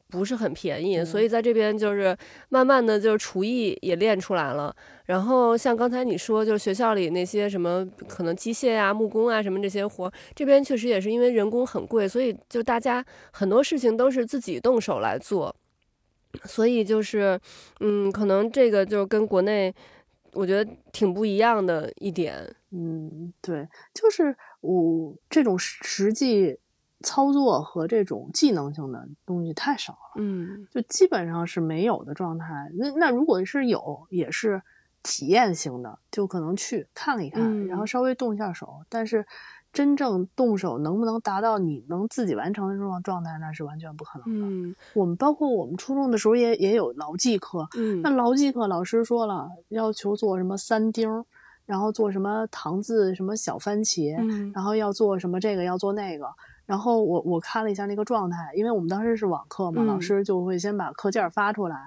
[0.09, 4.73] 不是很便宜，所以在这边就是慢慢的，就是厨艺也练出来了。
[5.05, 15.53] 然后像刚才你说，就是学校里那些什么可能机械啊、木工啊什么这些活，这边确实也是因为人工很贵，所以就大家很多事情都是自己动手来做。
[16.45, 17.37] 所以就是，
[17.81, 19.73] 嗯，可能这个就跟国内
[20.33, 22.35] 我觉得挺不一样的一点。
[22.71, 26.57] 嗯，对，就是我这种实际。
[27.03, 32.71] 操作和这种技能性的东西太少了，嗯，就基本上是没有的状态。
[32.73, 34.61] 那那如果是有，也是
[35.03, 38.81] 体验型的，就可能去看一看，然后稍微动一下手。
[38.89, 39.23] 但是
[39.71, 44.47] 真正动手能不能达到你能自己完成的这种状态，那是完全不可能的。
[44.47, 51.23] 嗯，我们包括我们初中的时候也也有牢记课，嗯，那牢记课老师说了，要求做什么三丁，
[51.67, 56.27] 然后做什么糖渍什么小番茄，嗯，然后要做什么这个要做那个。
[56.67, 61.77] 然后我我看了一下那个状态，因为我们当时是网课嘛，老师就会先把课件发出来，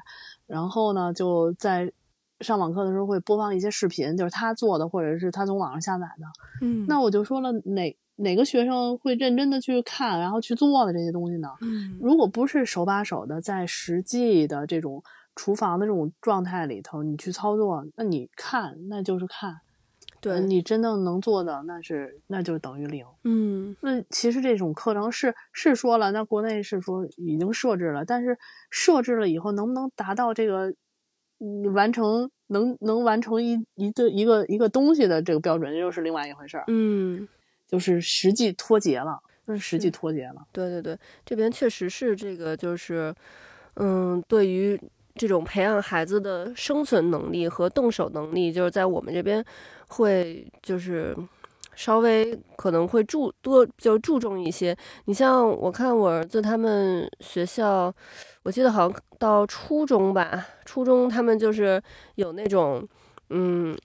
[0.47, 1.93] 然后呢就在
[2.41, 6.27] 上网课的时候会播放一些视频，就是他做的或者是他从网上下载的。
[6.63, 11.49] 嗯，那我就说了，哪哪个学生会认真的去看，然后去做的这些东西呢？
[11.61, 15.03] 嗯，如果不是手把手的在实际的这种
[15.37, 19.61] 厨房的这种状态里头你去操作，那你看那就是看。
[20.21, 23.07] 对你真正能做的，那是那就等于零。
[23.25, 28.39] 嗯，那其实这种课程是是说了，那国内是说已经设置了，但是
[28.71, 30.75] 设置了以后能不能达到这个
[31.39, 36.65] 你完成能能完成一一个一个一个东西的这个标准，又是另外一回事儿。
[36.67, 37.27] 嗯，
[37.67, 40.47] 就是实际脱节了，就是实际脱节了。
[40.53, 43.15] 对对对，这边确实是这个，就是
[43.77, 44.79] 嗯，对于。
[45.21, 49.45] 这种培养孩子的生存能力和动手能力，就是在我们这边
[49.89, 51.15] 会就是
[51.77, 54.75] 稍微可能会注多就注重一些。
[55.05, 57.93] 你像我看我儿子他们学校，
[58.45, 61.79] 我记得好像到初中吧，初中他们就是
[62.15, 62.83] 有那种，
[63.29, 63.77] 嗯，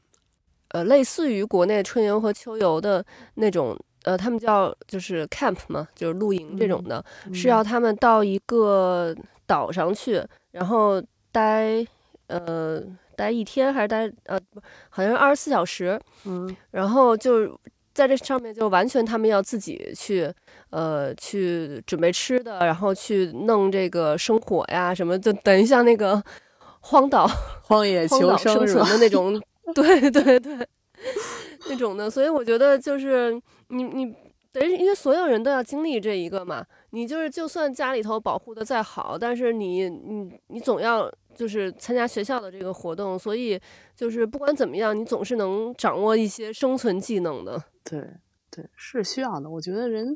[0.70, 9.14] 呃，类似于国内春游和秋游的那种，呃，他们叫就是 camp 嘛，就是露营这种的，是要他们到一个
[9.46, 11.04] 岛上去，然后
[11.36, 11.86] 待，
[12.28, 12.82] 呃。
[13.18, 14.60] 待一天还是待呃不，
[14.90, 17.48] 好像是二十四小时，嗯，然后就
[17.94, 20.30] 在这上面就完全他们要自己去，
[20.70, 26.22] 呃，去准备吃的，然后去弄这个生火呀什么，就等于像那个
[26.82, 27.26] 荒岛、
[27.64, 29.42] 荒野求生存的那种，
[29.74, 30.68] 对对对，
[31.70, 32.10] 那种的。
[32.10, 33.32] 所以我觉得就是
[33.70, 34.14] 你你
[34.52, 41.10] 等于因为所有人都要经历这一个嘛，你就是就算家里头保护的再好，但是你你你总要。
[41.36, 43.60] 就是参加学校的这个活动，所以
[43.96, 47.62] 就是不管怎么样，你总是能掌握一些生存技能的。
[47.84, 48.02] 对
[48.50, 49.50] 对，是需要的。
[49.50, 50.16] 我觉得人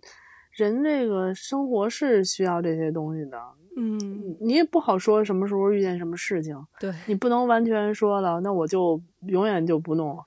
[0.53, 3.38] 人这个生活是需要这些东西的。
[3.78, 6.57] 嗯，你也不好说什么时候遇见什么事情。
[6.80, 10.17] 对，你不能完全说了，那我就永远就不弄。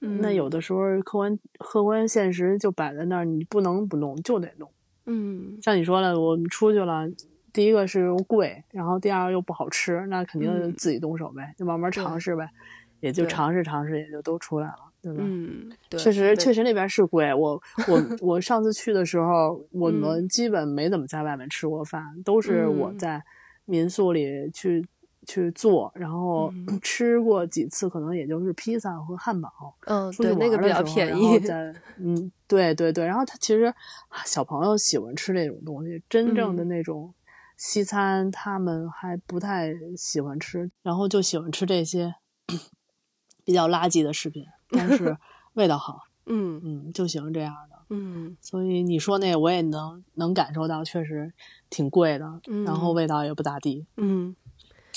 [0.00, 4.70] 那有的时候客观客观现实就摆在那儿，你不能不弄，就得弄。
[5.06, 7.08] 嗯，像你说了，我们出去了。
[7.58, 12.48] 第一个是又贵，然后第二个又不好吃，那肯定自己动手呗，就慢慢尝试呗，
[13.00, 15.24] 也就尝试尝试，也就都出来了，对吧？
[15.24, 17.34] 嗯，确实确实那边是贵。
[17.34, 23.20] 我我 我上次去的时候，我们基本没怎么在外面吃过饭，都是我在
[23.64, 24.86] 民宿里去
[25.26, 29.50] 去做，然后 吃过几次，可能也就是披萨和汉堡。
[29.86, 31.40] 嗯，对，那个比较便宜。
[31.96, 33.74] 嗯，对对对，然后他其实
[34.24, 37.12] 小朋友喜欢吃那种东西，真正的那种。
[37.58, 42.14] 西餐他们还不太喜欢吃，然后就喜欢吃这些
[43.44, 45.18] 比较垃圾的食品，但是
[45.54, 46.04] 味道好。
[46.30, 47.76] 嗯嗯，就喜欢这样的。
[47.90, 51.32] 嗯，所以你说那我也能能感受到，确实
[51.68, 53.86] 挺贵的，然后味道也不咋地。
[53.96, 54.36] 嗯。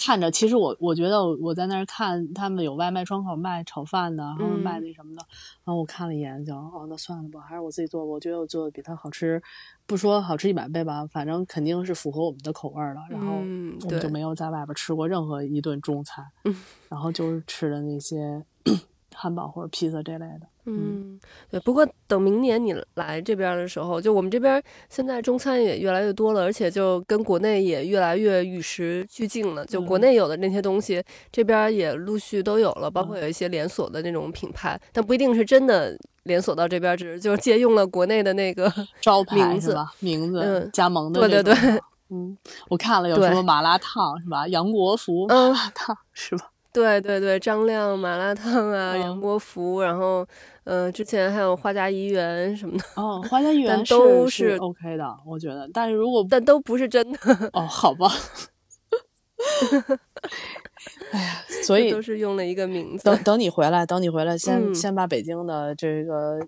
[0.04, 5.24] 看着，其实我我觉得我在那儿看他们有外卖窗口卖炒饭的，然后卖那什么的，
[5.64, 8.04] 然后我看了一眼，就哦，那算了吧，还是我自己做。
[8.04, 9.39] 我觉得我做的比他好吃，
[9.86, 13.06] 不说好吃一百倍吧，反正肯定是符合我们的口味了。
[13.12, 13.41] 然后我
[13.91, 16.26] 们就没有在外边吃过任何一顿中餐，
[16.89, 18.43] 然后就是吃的那些
[19.22, 20.41] 汉堡或者披萨这类的。
[20.65, 21.19] 嗯，
[21.49, 21.59] 对。
[21.59, 29.63] 不过等明年你来这边的时候，就我们这边现在中餐也越来越多了，而且就跟国内也越来越与时俱进了。
[29.65, 41.19] 就国内有的那些东西，这边也陆续都有了，包括有一些连锁的那种品牌，但不一定是真的连锁到这边，只是就借用了国内的那个 招牌名字名字，嗯，加盟的。
[41.28, 42.38] 对对对，嗯，
[42.69, 44.47] 我看了有什么麻辣烫是吧？
[44.47, 46.51] 杨国福麻辣烫是吧？
[46.74, 50.26] 对对对，张亮麻辣烫啊，杨国福，然后，
[50.63, 52.84] 呃，之前还有花家怡园什么的。
[52.95, 55.69] 哦，花家怡园都是 OK 的，我觉得。
[55.74, 57.19] 但是如果但都不是真的。
[57.51, 58.09] 哦，好吧。
[61.11, 63.03] 哎呀，所以都是用了一个名字。
[63.03, 66.39] 等等你回来，等你回来，先先把北京的这个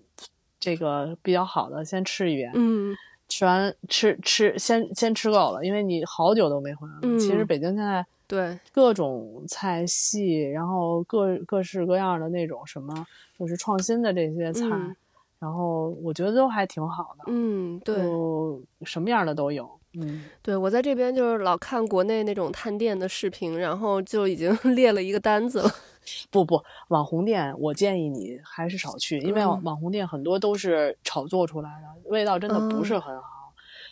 [0.58, 2.50] 这个比较好的先吃一遍。
[2.54, 2.96] 嗯。
[3.28, 7.18] 吃完吃吃，先先吃够了，因为你好久都没回来了。
[7.18, 8.06] 其实北京现在。
[8.26, 13.06] 对各种菜系，然后各各式各样的那种什么，
[13.38, 14.66] 就是创新的这些菜，
[15.38, 17.24] 然后我觉得都还挺好的。
[17.26, 17.96] 嗯，对，
[18.84, 19.70] 什么样的都有。
[19.96, 25.70] 嗯，对我在这边就是老看国内那种探店的视频，然后就已经 列了一个单子了。
[26.30, 33.43] 不不，网红店我建议你还是少去，因为网红店很多都是炒作出来的，味道真的不是很好。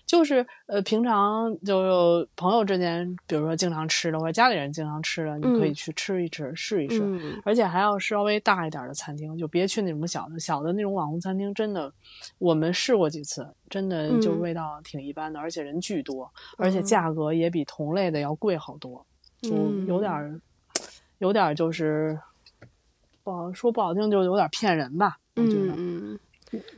[0.04, 7.02] 就是呃，平常就朋友之间，比如说经常吃的，或者家里人经常吃的，你可以去吃一吃，试一试。
[7.44, 10.38] 而且还要稍微大一点的餐厅，就别去那种小的。
[10.38, 11.90] 小的那种网红餐厅，真的，
[12.38, 19.06] 我们试过几次，真的就味道挺一般的，而且人巨多，而且价格也比同类的要贵好多，
[19.40, 19.50] 就
[19.86, 20.38] 有点儿，
[21.18, 22.18] 有点儿就是
[23.22, 25.74] 不好说不好听，就有点骗人吧，我觉得。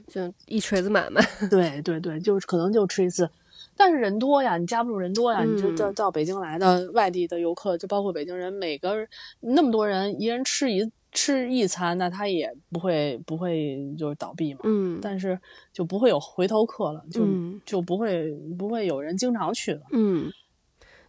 [0.07, 1.21] 就一锤子买卖，
[1.51, 3.29] 对对对，就是可能就吃一次，
[3.77, 8.95] 但是人多呀，你架不住人多呀，你就到到北京来的外地的游客，就包括北京人，每个
[9.41, 15.39] 那么多人，一人吃一吃一餐，那他也不会不会就是倒闭嘛，嗯，但是
[15.73, 17.27] 就不会有回头客了，就
[17.65, 20.33] 就不会不会有人经常去了，嗯，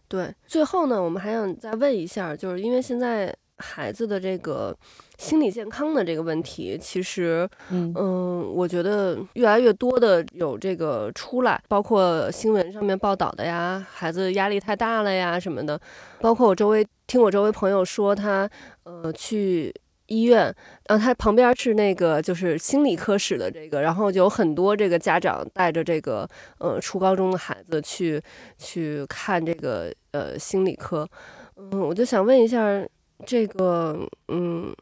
[0.08, 0.34] 对。
[0.46, 3.34] 最后呢，我们还想再问一下，就是因为现在。
[3.58, 4.76] 孩子的这个
[5.18, 7.92] 心理健康的这个问题，其实，嗯。
[7.96, 15.80] 嗯，我觉得越来越多的有这个出来，包括新闻上面报道的呀，孩子压力太大了呀什么的，
[16.20, 18.48] 包括我周围听我周围朋友说，他
[18.84, 19.74] 呃去
[20.06, 20.54] 医院，
[20.88, 28.20] 然后他旁边是那个就是心理科室的这个，然后就有很多这个家长带着这个呃初高中的孩子去
[28.58, 31.08] 去看这个呃心理科，
[31.56, 32.84] 嗯，我就想问一下
[33.24, 33.98] 这个
[34.28, 34.74] 嗯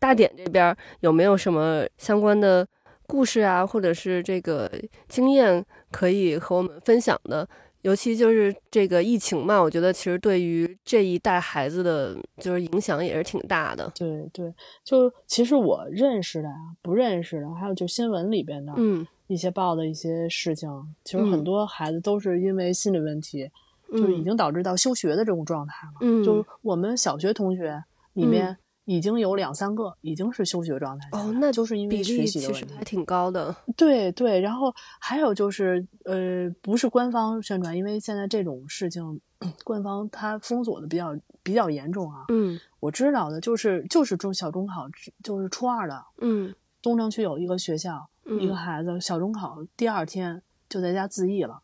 [0.00, 2.66] 大典这边有没有什么相关的
[3.06, 4.68] 故事啊，或者是这个
[5.08, 7.46] 经验可以和我们分享的？
[7.82, 13.90] 尤其就是这个疫情嘛，我觉得其实对于这一代孩子的，就是影响也是挺大的。
[13.94, 14.52] 对对，
[14.84, 20.68] 就其实我认识的啊，不认识的，还有就新闻里边的，嗯，一些报的一些事情，
[21.04, 23.50] 其实很多孩子都是因为心理问题，
[23.92, 25.94] 就已经导致到休学的这种状态了。
[26.02, 27.82] 嗯，就我们小学同学
[28.12, 28.56] 里面。
[28.90, 33.54] 已经有两三个已经是休学状态哦，那就是因为学习的问题，还挺高的。
[33.76, 39.20] 对对，然后还有就是呃，不是官方宣传，因为现在这种事情，
[39.62, 42.24] 官方它封锁的比较比较严重啊。
[42.30, 44.88] 嗯，我知道的就是就是中小中考，
[45.22, 46.04] 就是初二的。
[46.20, 48.10] 嗯，东城区有一个学校，
[48.40, 51.62] 一个孩子小中考第二天就在家自缢了。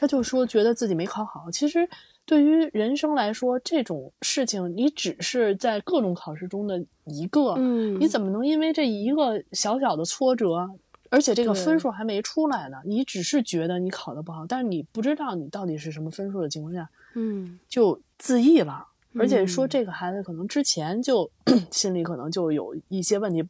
[0.00, 1.86] 他就说觉得自己没考好，其实。
[2.24, 10.70] 对于人生来说，这种事情你只是在各种考试中的一个，嗯，你怎么能因为这一个小小的挫折，
[11.10, 12.76] 而且这个分数还没出来呢？
[12.84, 18.86] 你只是觉得你考的不好，但是你不知道你到底是什么分数的情况下，嗯，就自缢了。
[19.18, 21.28] 而且说这个孩子可能之前就
[21.70, 23.44] 心里可能就有一些问题，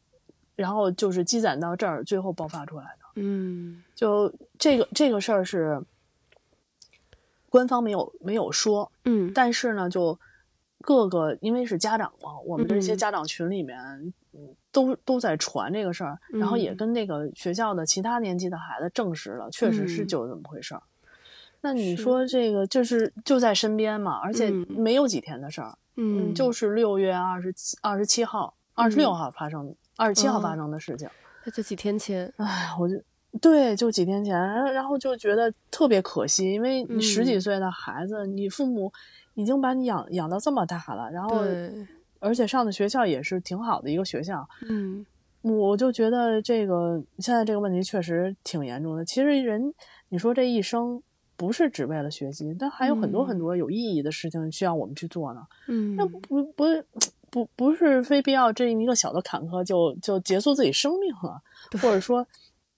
[0.56, 3.04] 然后就是积攒到这儿，最后爆发出来的。
[3.16, 5.78] 嗯，就这个这个事儿是。
[7.52, 10.18] 官方没有没有说，嗯，但是呢，就
[10.80, 13.76] 各个因为是家长嘛，我们这些家长群里面，
[14.72, 20.82] 都都在传这个事儿，然后也跟那个学校的其他年级的孩子证实了，确实是就这么回事儿。
[21.60, 31.06] 那你说这个就是就在身边嘛，而且没有几天的事儿，嗯，就是六月二十七二十七号、二十六号发生，二十七号发生的事情，
[31.44, 32.32] 那就几天前。
[32.38, 32.96] 哎，我就。
[33.40, 34.38] 对，就几天前，
[34.72, 38.92] 然后就觉得特别可惜，因为你十几岁的孩子，你父母
[39.34, 41.42] 已经把你养养到这么大了，然后
[42.20, 45.04] 而且上的学校也是挺好的一个学校，嗯，
[45.40, 49.04] 我就觉得这个现在这个问题确实挺严重的。
[49.04, 49.72] 其实人，
[50.10, 51.02] 你说这一生
[51.34, 55.40] 不是只为了学习，但还有很多很多有意义的事情需要我们去做呢。
[55.68, 56.64] 嗯，那不不
[57.30, 61.40] 不不是非必要这一个小的坎坷就就结束自己生命了，
[61.80, 62.26] 或者说。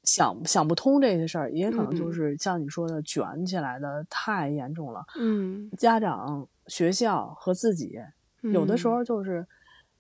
[0.05, 5.05] 想想不通这些事儿，也可能就是像你说的卷起来的太严重了。
[5.19, 7.99] 嗯，家长、学校和自己，
[8.43, 9.47] 有的时候就是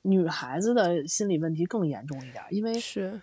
[0.02, 3.20] 女孩子的心理问题更严重一点，因为是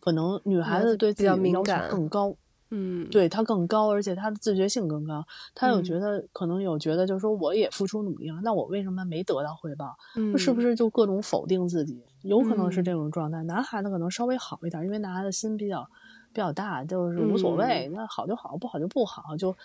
[0.00, 2.34] 可能女孩子对自己的要求更高。
[2.70, 5.24] 嗯，对她更高，而且她的自觉性更高。
[5.54, 9.96] 她有觉得可能有觉得，就是说我也付出努力了，那我为什么没得到回报？
[10.36, 12.02] 是不是就各种否定自己？
[12.22, 13.40] 有可能是这种状态。
[13.44, 15.88] 男孩子可能稍微好一点，因为男孩子心比较。
[16.36, 19.56] 比较大，就是无所谓，那好就好，不好就不好，就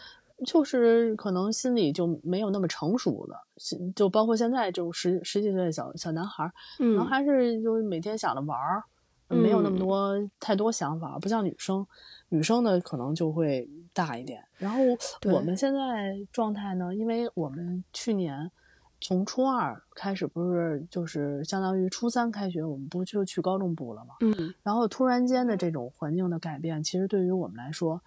[0.45, 3.37] 就是可能心里就没有那么成熟了，
[3.93, 8.81] 就包括现在这种十十几岁的小小男孩，可能还是就是每天想着玩儿，
[9.27, 11.85] 没有那么多太多想法，不像女生，
[12.29, 14.41] 女生呢可能就会大一点。
[14.57, 14.79] 然后
[15.25, 18.49] 我们现在状态呢，因为我们去年。
[19.01, 24.13] 从初二开始，不是就是相当于初三开学，我们不就去高中部了吗？
[24.21, 27.99] 嗯，然后突然间的这种环境的改变，其实对于我们来说，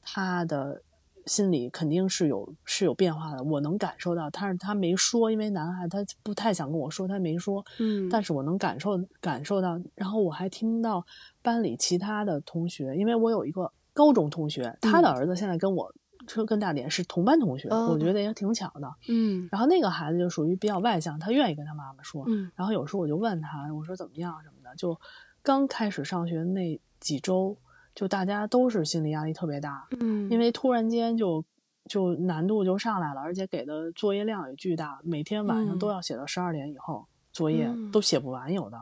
[0.00, 0.82] 他的
[1.26, 3.42] 心里肯定是有是有变化的。
[3.42, 7.64] 我能感受到，但是他没说，因为男孩他不太想跟我说，他没说。
[7.80, 11.04] 嗯，但是我能感受感受到，然后我还听到
[11.42, 15.92] 班里其他的同学，因为我有一个高中同学，他的儿子现在跟我。
[16.30, 18.94] 车跟大点是同班同学，我觉得也挺巧的。
[19.08, 22.24] 嗯，然后那个孩子就属于比较外向，他愿意跟他妈妈说。
[22.28, 24.74] 嗯，然后有时候我就问他，我说怎么样什么的。
[24.76, 24.98] 就
[25.42, 27.56] 刚开始上学那几周，
[27.94, 29.88] 就大家都是心理压力特别大。
[29.98, 31.44] 嗯，因为突然间就
[31.86, 38.78] 就难度就上来了，而且给的作业量也巨大，每天晚上都要写到十二点以后，作业都写不完有的。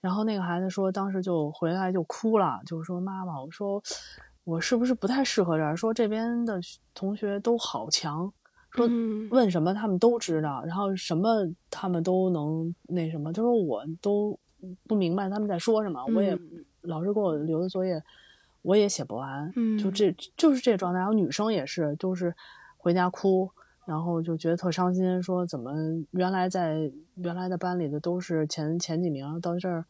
[0.00, 3.82] 然后那个孩子说，当时就回来就哭了，就是说妈妈，我说。
[4.44, 5.76] 我是不是不太适合这儿？
[5.76, 6.60] 说这边的
[6.94, 8.32] 同学都好强，
[8.70, 8.88] 说
[9.30, 13.32] 问什么他们都知道，然后什么他们都能那什么。
[13.32, 14.36] 他说我都
[14.88, 16.36] 不明白他们在说什么，我也
[16.80, 18.02] 老师给我留的作业
[18.62, 20.98] 我也写不完，就这就是这状态。
[20.98, 22.34] 然后女生也是，都是
[22.76, 23.48] 回家哭，
[23.84, 25.72] 然后就觉得特伤心，说怎么
[26.10, 29.84] 原来在原来的班里的都是前前几名，到这儿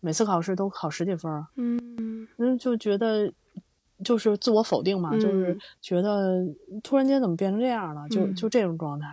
[0.00, 3.30] 每次考试都考十几分，嗯，嗯，就觉得。
[4.04, 6.46] 就是自我否定嘛，就是觉得
[6.82, 9.08] 突然间怎么变成这样了，就就这种状态。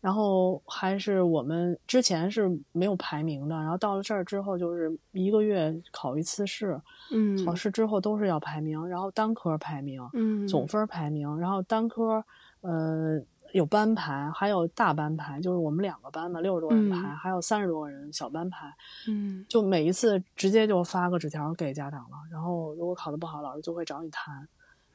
[0.00, 6.76] 然后还是我们之前是没有排名的，然后到了这儿之后，就是一个月考一次试，
[7.12, 12.24] 嗯，考试之后都是要排名，然后单科排名，嗯，总分排名，然后单科，
[12.62, 13.22] 呃，
[13.52, 18.72] 有班排，还有大班排，就是我们两个班嘛，六十多人排，嗯还有三十多个人小班排，
[19.08, 24.48] 嗯就每一次直接就发个纸条给家长了，然后如果考得不好，老师就会找你谈。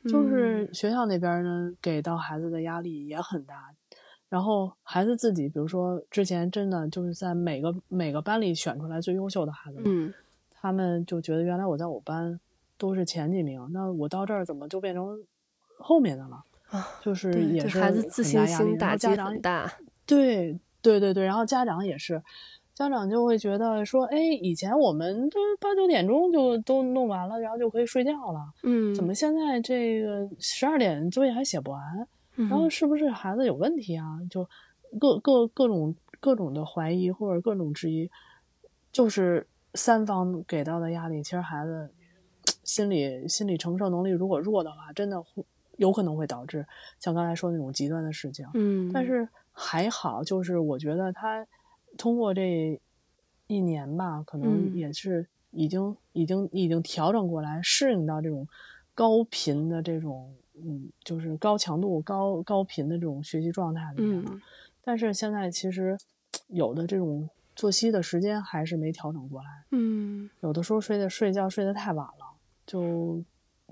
[0.05, 3.73] 就是学校那边呢，给到孩子的压力也很大，
[4.29, 10.13] 然后孩子自己，比如说之前真的就是在每个每个班里选出来最优秀的孩子，嗯
[10.59, 12.39] 他们就觉得原来我在我班
[12.77, 15.19] 都是前几名，那我到这儿怎么就变成
[15.77, 16.43] 后面的了？
[16.69, 19.71] 啊，就是对也是孩子自信心打击后家长很大，
[20.05, 22.21] 对对对对，然后家长也是，
[22.73, 31.81] 家长就会觉得说，哎，以前我们都八九点钟就都弄完了，然后就可以睡觉了，嗯，怎么现在这个十二点作业还写不完？
[32.35, 32.49] 嗯？
[32.49, 34.19] 然后是不是孩子有问题啊？
[34.29, 34.47] 就
[34.99, 38.09] 各各各种各种的怀疑或者各种质疑，
[38.91, 41.89] 就是三方给到的压力，其实孩子
[42.63, 45.43] 心理心理承受能力如果弱的话，真的会
[45.77, 46.65] 有可能会导致
[46.99, 48.45] 像刚才说那种极端的事情。
[48.53, 51.47] 嗯，但是还好，就是我觉得他
[51.97, 52.79] 通过这
[53.47, 58.47] 一年吧，可能嗯也是已经、已经已经调整过来，适应到这种
[58.93, 64.31] 高频的这种嗯，就是高强度、高高频的这种学习状态里面了。
[64.33, 64.41] 嗯
[64.83, 65.97] 但是现在其实
[66.47, 72.25] 有的这种作息的时间还是没调整过来，嗯有的时候睡的睡觉睡得太晚了，
[72.65, 73.21] 就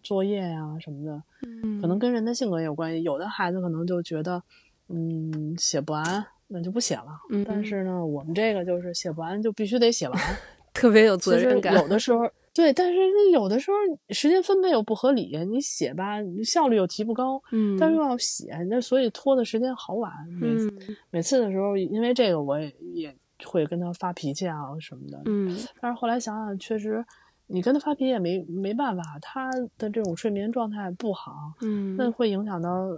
[0.04, 1.24] 作业呀、什么的，
[1.64, 3.04] 嗯，可能跟人的性格也有关系。
[3.04, 4.42] 有的孩子可能就觉得，
[4.90, 7.08] 嗯，写不完那就不写了。
[7.32, 10.20] 嗯但是呢，我们这个就是写不完就必须得写完，
[10.74, 13.00] 特别有责任感，有的时候 对，但是
[13.32, 13.76] 有的时候
[14.10, 20.12] 时间分配又不合理，你写吧效率又提不高，嗯，但是又要写，那所以拖的时间好晚。
[20.40, 25.22] 每次、嗯每次的时候，因为这个我也也会跟他发脾气啊什么的。
[25.26, 27.04] 嗯但是后来想想，确实
[27.48, 32.90] 你跟他发脾气也没没办法，他的这种睡眠状态不好，嗯，那会影响到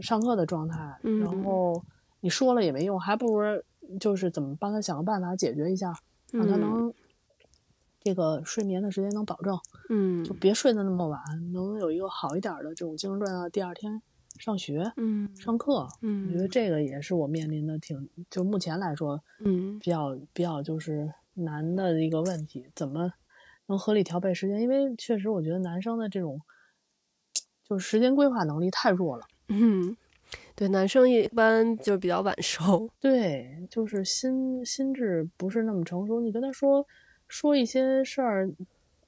[0.00, 0.98] 上课的状态。
[1.02, 1.20] 嗯。
[1.20, 1.82] 然后
[2.20, 3.62] 你说了也没用，还不如
[4.00, 5.92] 就是怎么帮他想个办法解决一下，
[6.32, 6.60] 让他嗯。
[6.60, 6.94] 能
[8.00, 9.56] 这个睡眠的时间能保证，
[9.88, 10.24] 嗯。
[10.24, 11.20] 就别睡得那么晚，
[11.52, 14.02] 能有一个好一点的这种精神状态，第二天
[14.38, 14.92] 上学。
[14.96, 19.78] 嗯上课，嗯，我觉得这个也是我面临的挺，就目前来说嗯。
[19.78, 23.12] 比较比较就是难的一个问题，怎么
[23.72, 24.60] 能合理调配时间？
[24.60, 26.38] 因为确实我觉得男生的这种
[27.64, 29.96] 就是时间规划能力太弱了，嗯，
[30.54, 36.20] 对，男生一般就是比较晚熟， 对，就是心心智不是那么成熟。
[36.20, 36.86] 你跟他说
[37.28, 38.50] 说一些事儿，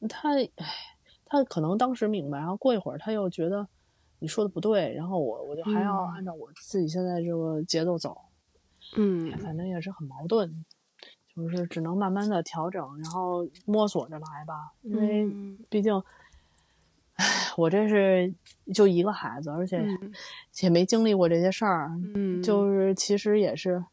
[0.08, 0.66] 他唉，
[1.26, 3.68] 他可能当时明白，然后过一会儿他又觉得
[4.20, 6.14] 你说的不对，然后我我就还要嗯。
[6.14, 8.16] 按照我自己现在这个节奏走，
[8.96, 9.30] 嗯。
[9.38, 10.64] 反正也是很矛盾，
[11.36, 14.72] 就是只能慢慢的调整，然后摸索着来吧。
[14.82, 15.58] 因为嗯。
[15.68, 16.02] 毕竟，
[17.14, 17.24] 唉，
[17.56, 18.32] 我这是
[18.72, 20.12] 就一个孩子，而且嗯。
[20.60, 23.84] 也没经历过这些事儿，嗯，就是其实也是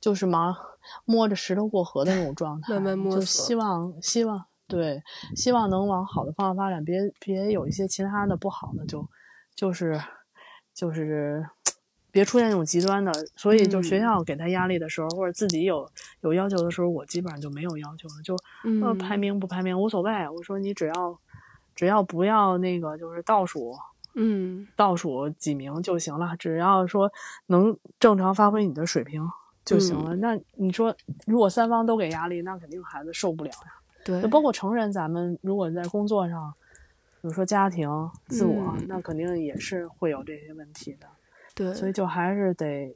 [0.00, 0.56] 就是忙
[1.04, 5.02] 摸着石头过河的那种状态，慢慢摸就索希望希望对，
[5.36, 9.06] 希望能往好的方向发展，别别有一些其他的不好的，就
[9.54, 10.00] 就是
[10.72, 11.46] 就是
[12.12, 13.10] 别出现那种极端的。
[13.34, 15.90] 所以就学嗯校给他压力的时候，或者自己有
[16.20, 18.34] 有要求的时候，我基本上就没有要求了，就
[18.84, 20.28] 呃嗯排名不排名无所谓。
[20.28, 21.18] 我说你只要
[21.74, 23.74] 只要不要那个就是倒数。
[24.14, 27.10] 嗯倒数几名就行了，只要说
[27.46, 29.26] 能正常发挥你的水平
[29.64, 30.16] 就行嗯了。
[30.16, 30.94] 那你说，
[31.26, 33.72] 如果三方都给压力，那肯定孩子受不了呀。
[34.04, 36.52] 对，包括成人，咱们如果在工作上，
[37.22, 37.88] 比如说家庭、
[38.26, 41.06] 自我，嗯那肯定也是会有这些问题的。
[41.54, 42.94] 对，所以就还是得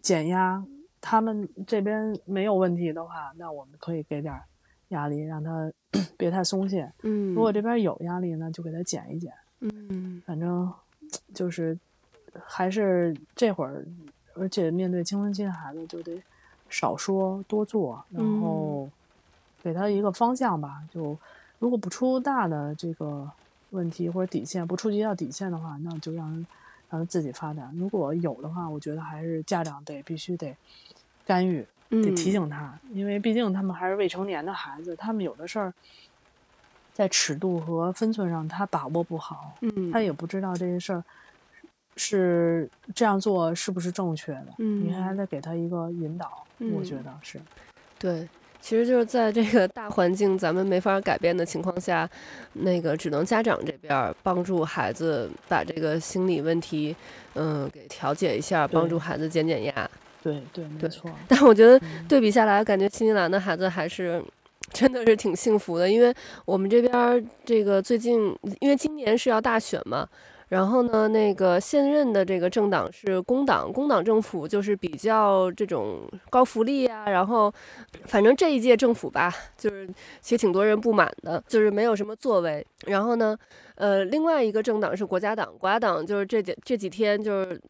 [0.00, 0.64] 减压。
[1.00, 4.42] 他们这边没有问题的话，那我们可以给点儿
[4.88, 5.72] 压力，让他
[6.18, 6.92] 别太松懈。
[7.02, 9.32] 嗯，如果这边有压力呢，就给他减一减。
[9.60, 10.72] 嗯反正
[11.34, 11.78] 就是
[12.44, 13.84] 还是这会儿，
[14.34, 16.22] 而且面对青春期的孩子，就得
[16.68, 18.88] 少说多做，然后
[19.62, 20.82] 给他一个方向吧。
[20.90, 21.16] 就
[21.58, 23.30] 如果不出大的这个
[23.70, 26.46] 问题或者底线，不触及到底线的话，那就让人
[26.90, 27.72] 让他自己发展。
[27.78, 30.56] 如果有的话，我觉得还是家长得必须得
[31.24, 31.66] 干预，
[32.00, 32.32] 得提嗯。
[32.32, 35.74] 醒他，因为毕竟他们还是未成年的孩子，他们有的事儿
[36.96, 39.62] 在尺度和分寸上他把握不好。
[39.62, 41.04] 嗯，他也不知道这些事儿
[41.96, 46.84] 是这样做是不是正确的，嗯你还得给他一个引导，我嗯。
[46.84, 47.44] 觉得是，
[47.98, 48.30] 对，
[48.60, 52.08] 其实就是在这个大环境咱们没法改变的情况下，
[52.52, 56.94] 那个只能家长这边儿帮助孩子把这个心理问题，
[57.34, 59.90] 嗯，给调解一下，帮助孩子减减压。
[60.22, 61.10] 对对，没错。
[61.26, 64.22] 但我觉得对比下来，感觉新西兰的孩子还是
[64.72, 66.14] 真的是挺幸福的，因为
[66.44, 70.06] 我们这边这个最近，因为今年是要大选嘛。
[70.50, 77.08] 然后呢，那个现任的这个政党是工党，工党政府就是比较这种高福利啊。
[77.08, 77.52] 然后，
[78.06, 79.88] 反正这一届政府吧，就是
[80.20, 82.66] 其实挺多人不满的，就是没有什么作为。
[82.86, 83.36] 然后呢，
[83.76, 87.60] 呃，另外一个政党是国家党，国家党就是这几这几天就是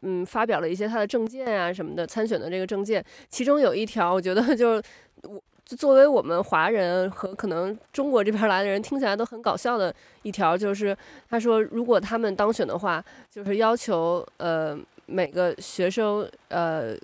[0.00, 4.82] 嗯发表了一些他的政见啊什么的，参选的这个政见，其中有一条，我觉得就是
[5.24, 5.38] 我。
[5.74, 10.96] 作为我们华人和可能中国这边来的人，听起来都很搞笑的一条，就是
[11.28, 16.94] 他说，如果他们当选的话，就是要求呃每个学生呃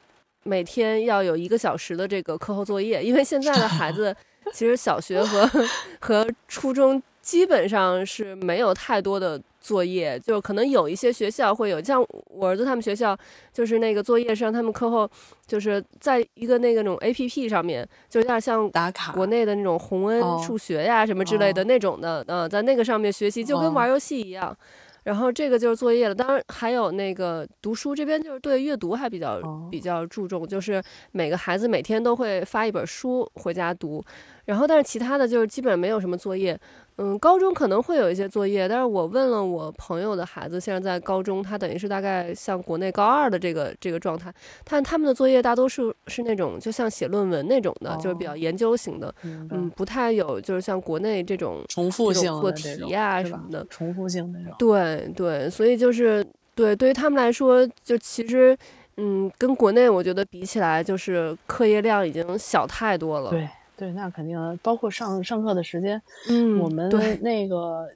[0.44, 4.14] 每天要有一个小时的这个课后作业，因为现在的孩子
[4.52, 5.48] 其实小学和
[6.00, 9.40] 和初中基本上是没有太多的。
[9.68, 13.14] 作业就可能有一些学校会有，像我儿子他们学校，
[13.52, 15.06] 就是那个作业是让他们课后
[15.46, 24.56] 就是在一个那个那种 A P P 上面，就有点像打卡国内的那种洪恩数学呀什么之类的那种的，呃，在那个上面学习就跟玩游戏一样。
[25.04, 34.04] 然后这个就是作业了，当然还有那个读书这边就是对阅读还比较比较注重，就是每个孩子每天都会发一本书回家读。
[34.44, 36.58] 然后，但是其他的就是基本上没有什么作业。
[36.96, 44.32] 嗯，高中可能会有一些作业，但是我问了我朋友的孩子，现在在高中，他等于是大概像国内高二的这个这个状态，
[44.64, 54.54] 但他们的作业大多数是那种就像写论文那种的，就是比较研究型的，嗯，不太有就是像国内这种重复性做题啊什么的，重复性那种。
[54.58, 56.24] 对对对，所以就是
[56.54, 58.56] 对对于他们来说，就其实
[58.96, 63.30] 嗯，跟国内我觉得比起来，就是课业量已经小太多了。
[63.30, 63.48] 对。
[63.78, 66.02] 对，那肯定包括上上课的时间。
[66.28, 66.90] 嗯，我们
[67.22, 67.88] 那个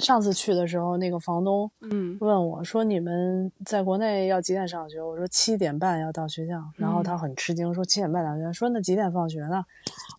[0.00, 9.62] 上次去的时候，那个房东嗯问我说：“你们在国内要几点上学？”我说：“七点半要到学校。”然后他很吃惊，说：“七点半到学校？”说：“那几点放学呢？”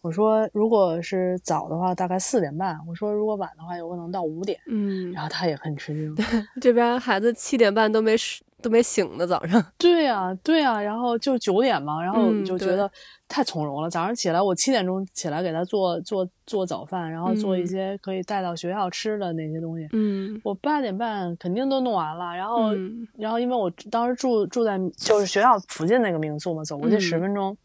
[0.01, 6.15] 我说：“如果是早的话，大概四点半。”我说：“如果晚的话，有可能到五点。”嗯，然后他也很吃惊。
[6.61, 8.15] 这边孩子七点半都没
[8.61, 9.63] 都没醒呢，早上。
[9.77, 12.89] 对呀，对呀，然后就九点嘛，然后就觉得。
[13.33, 13.89] 太从容了。
[13.89, 19.87] 早上起来，我七点钟起来给他做做做早饭，然后做一些可以带到学校吃的那些东西。
[19.93, 22.35] 嗯，我八点半肯定都弄完了。
[22.35, 22.73] 然后，
[23.17, 27.51] 然后因为我当时住住在就是学校附近那个民宿嘛，走过去十分钟。
[27.53, 27.57] 嗯，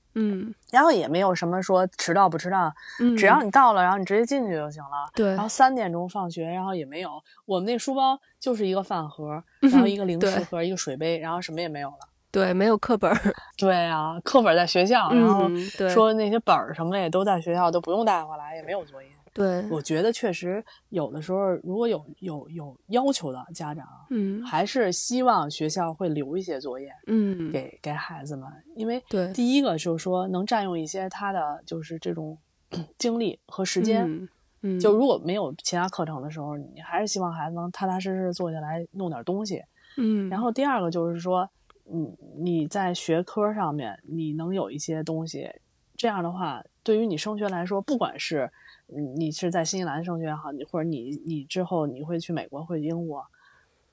[0.70, 2.72] 然后也没有什么说迟到不迟到，
[3.16, 5.10] 只要你到了，然后你直接进去就行了。
[5.14, 5.28] 对。
[5.28, 7.22] 然后三点钟放学，然后也没有。
[7.44, 11.98] 我们那书包就是一个饭盒，然后一个零食盒，一个水杯，然后什么也没有了。
[12.30, 13.10] 对，没有课本。
[13.56, 15.48] 对啊，课本在学校，然后
[15.88, 19.08] 说那些本儿什么的也都在学校，都不用带回来，也没有作业。
[19.36, 32.36] 对，我觉得确实有的时候，如果有有有要求的家长，嗯，还是希望学校会留一些作业，嗯，给给孩子们，因为对，第一个就是说能占用一些他的就是这种
[32.96, 34.28] 精力和时间，
[34.62, 39.62] 嗯，就如果没有其他课程的时候，你还是希望孩子能踏踏实实坐下来弄点东西，
[39.98, 41.48] 嗯，然后第二个就是说。
[41.88, 45.48] 你你在学科上面，你能有一些东西，
[45.96, 48.50] 这样的话，对于你升学来说，不管是
[48.86, 53.24] 你是在新西兰升学也好，你或者你你之后你会去美国会英国，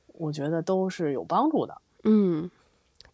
[0.08, 1.82] 我觉得都是有帮助的。
[2.04, 2.50] 嗯，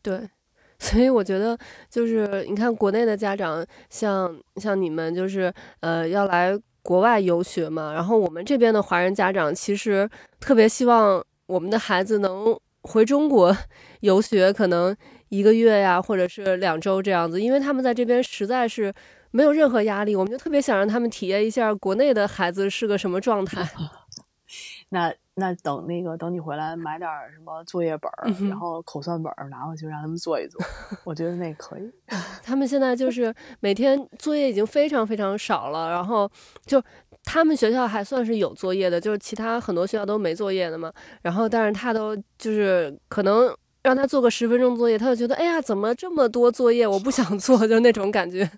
[0.01, 0.30] 对，
[0.80, 1.57] 所以我觉得
[1.89, 12.60] 就是你看国内的家长，像像你们就是呃要来国外游学嘛，然后我们这边的华人家长其实特别希望我们的孩子能。
[12.84, 13.56] 回中国
[13.99, 14.95] 游学可能
[15.27, 18.91] 一个月呀，或者是两周这样子，因为他们在这边实在是
[19.31, 23.68] 没有任何压力，我们就特别想让他们体验一下国内的孩子是个什么状态。
[24.91, 30.60] 那那等那个等你回来买点什么作业本儿，然后口算本儿拿回去让他们做一做，
[31.06, 31.91] 我觉得那可以。
[32.43, 36.30] 他们现在就是每天作业已经非常非常少了，然后
[36.65, 36.81] 就。
[37.26, 40.91] 他们学校还算是有作业的，就是其他很多学校都没作业的嘛。
[41.22, 43.53] 然后，但是他都就是可能
[43.84, 48.49] 让他做个十分钟作业，他就觉得哎呀，怎么这么多作业，我不想做，就那种感觉。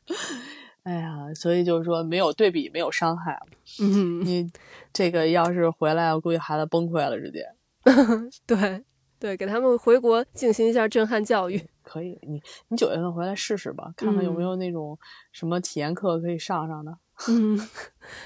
[0.84, 3.40] 哎呀，所以就是说没有对比，没有伤害。
[3.80, 4.50] 嗯，你
[4.92, 7.46] 这个要是回来，我估计孩子崩溃了，直接。
[8.48, 8.84] 对
[9.20, 11.62] 对，给他们回国进行一下震撼教育。
[11.84, 14.98] 可以，你你九月份回来试试吧，看看有没有那种
[15.32, 16.98] 什么体验课可以上上的。
[17.30, 17.60] 嗯，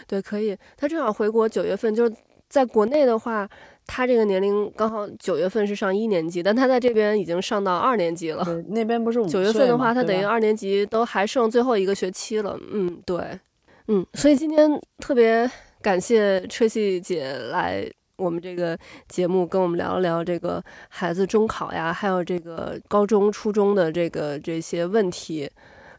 [0.07, 0.57] 对，可以。
[0.77, 2.15] 他正好回国九月份，就是
[2.47, 3.49] 在国内的话，
[3.87, 8.43] 他这个年龄刚好九月份是上一年级，但他在这边已经上到二年级了。
[8.43, 12.59] 对，那边不是九月份的话，他等于二年级都还剩最后一个学期了。
[12.71, 13.39] 嗯，对，
[13.87, 15.49] 嗯，所以今天特别
[15.81, 25.49] 感谢 Tracy 姐来我们这个节目，跟我们聊一聊这个孩子中考呀，还有这个高中、初中的这个这些问题。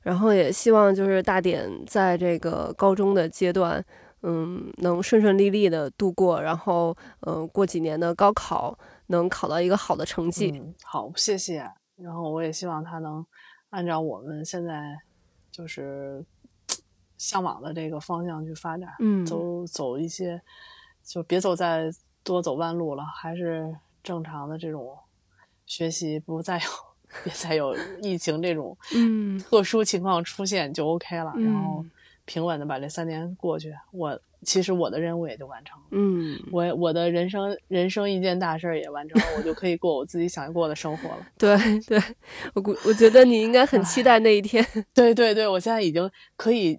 [0.02, 3.84] 然后也希望就是大点在这个高中的阶段，
[4.22, 8.78] 嗯，能顺顺利利的度过，然后嗯，过几年的高考
[9.08, 10.50] 能考到一个好的成绩。
[10.50, 11.70] 嗯，好，谢谢。
[11.96, 13.24] 然后我也希望他能
[13.70, 14.98] 按照我们现在
[15.50, 16.24] 就是
[17.16, 20.40] 向往的这个方向去发展，嗯，走走一些，
[21.02, 21.90] 就别走再
[22.22, 24.96] 多走弯路了，还是正常的这种
[25.66, 26.64] 学习，不再有。
[27.22, 31.82] 别再有疫情这种嗯特殊情况出现就 OK 了，然后
[32.26, 35.86] 平稳的把这三年过去，我其实我的任务也就完成了。
[35.92, 41.26] 嗯，我我的人生人生一件大事儿也完成了，我就可以过我自己想过的生活了。
[41.38, 41.98] 对对，
[42.52, 44.64] 我估我觉得你应该很期待那一天。
[44.92, 46.78] 对对对，我现在已经可以，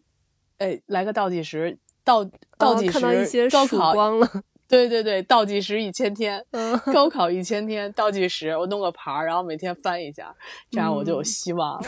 [0.60, 2.24] 哎，来个倒计时，倒
[2.58, 4.30] 倒计时，看到一些曙光了。
[4.70, 10.36] 对对对，倒计时一千天，嗯，高考一千天，倒计时，我弄个牌儿，然后每天翻一下，
[10.70, 11.88] 这样我就有希望了。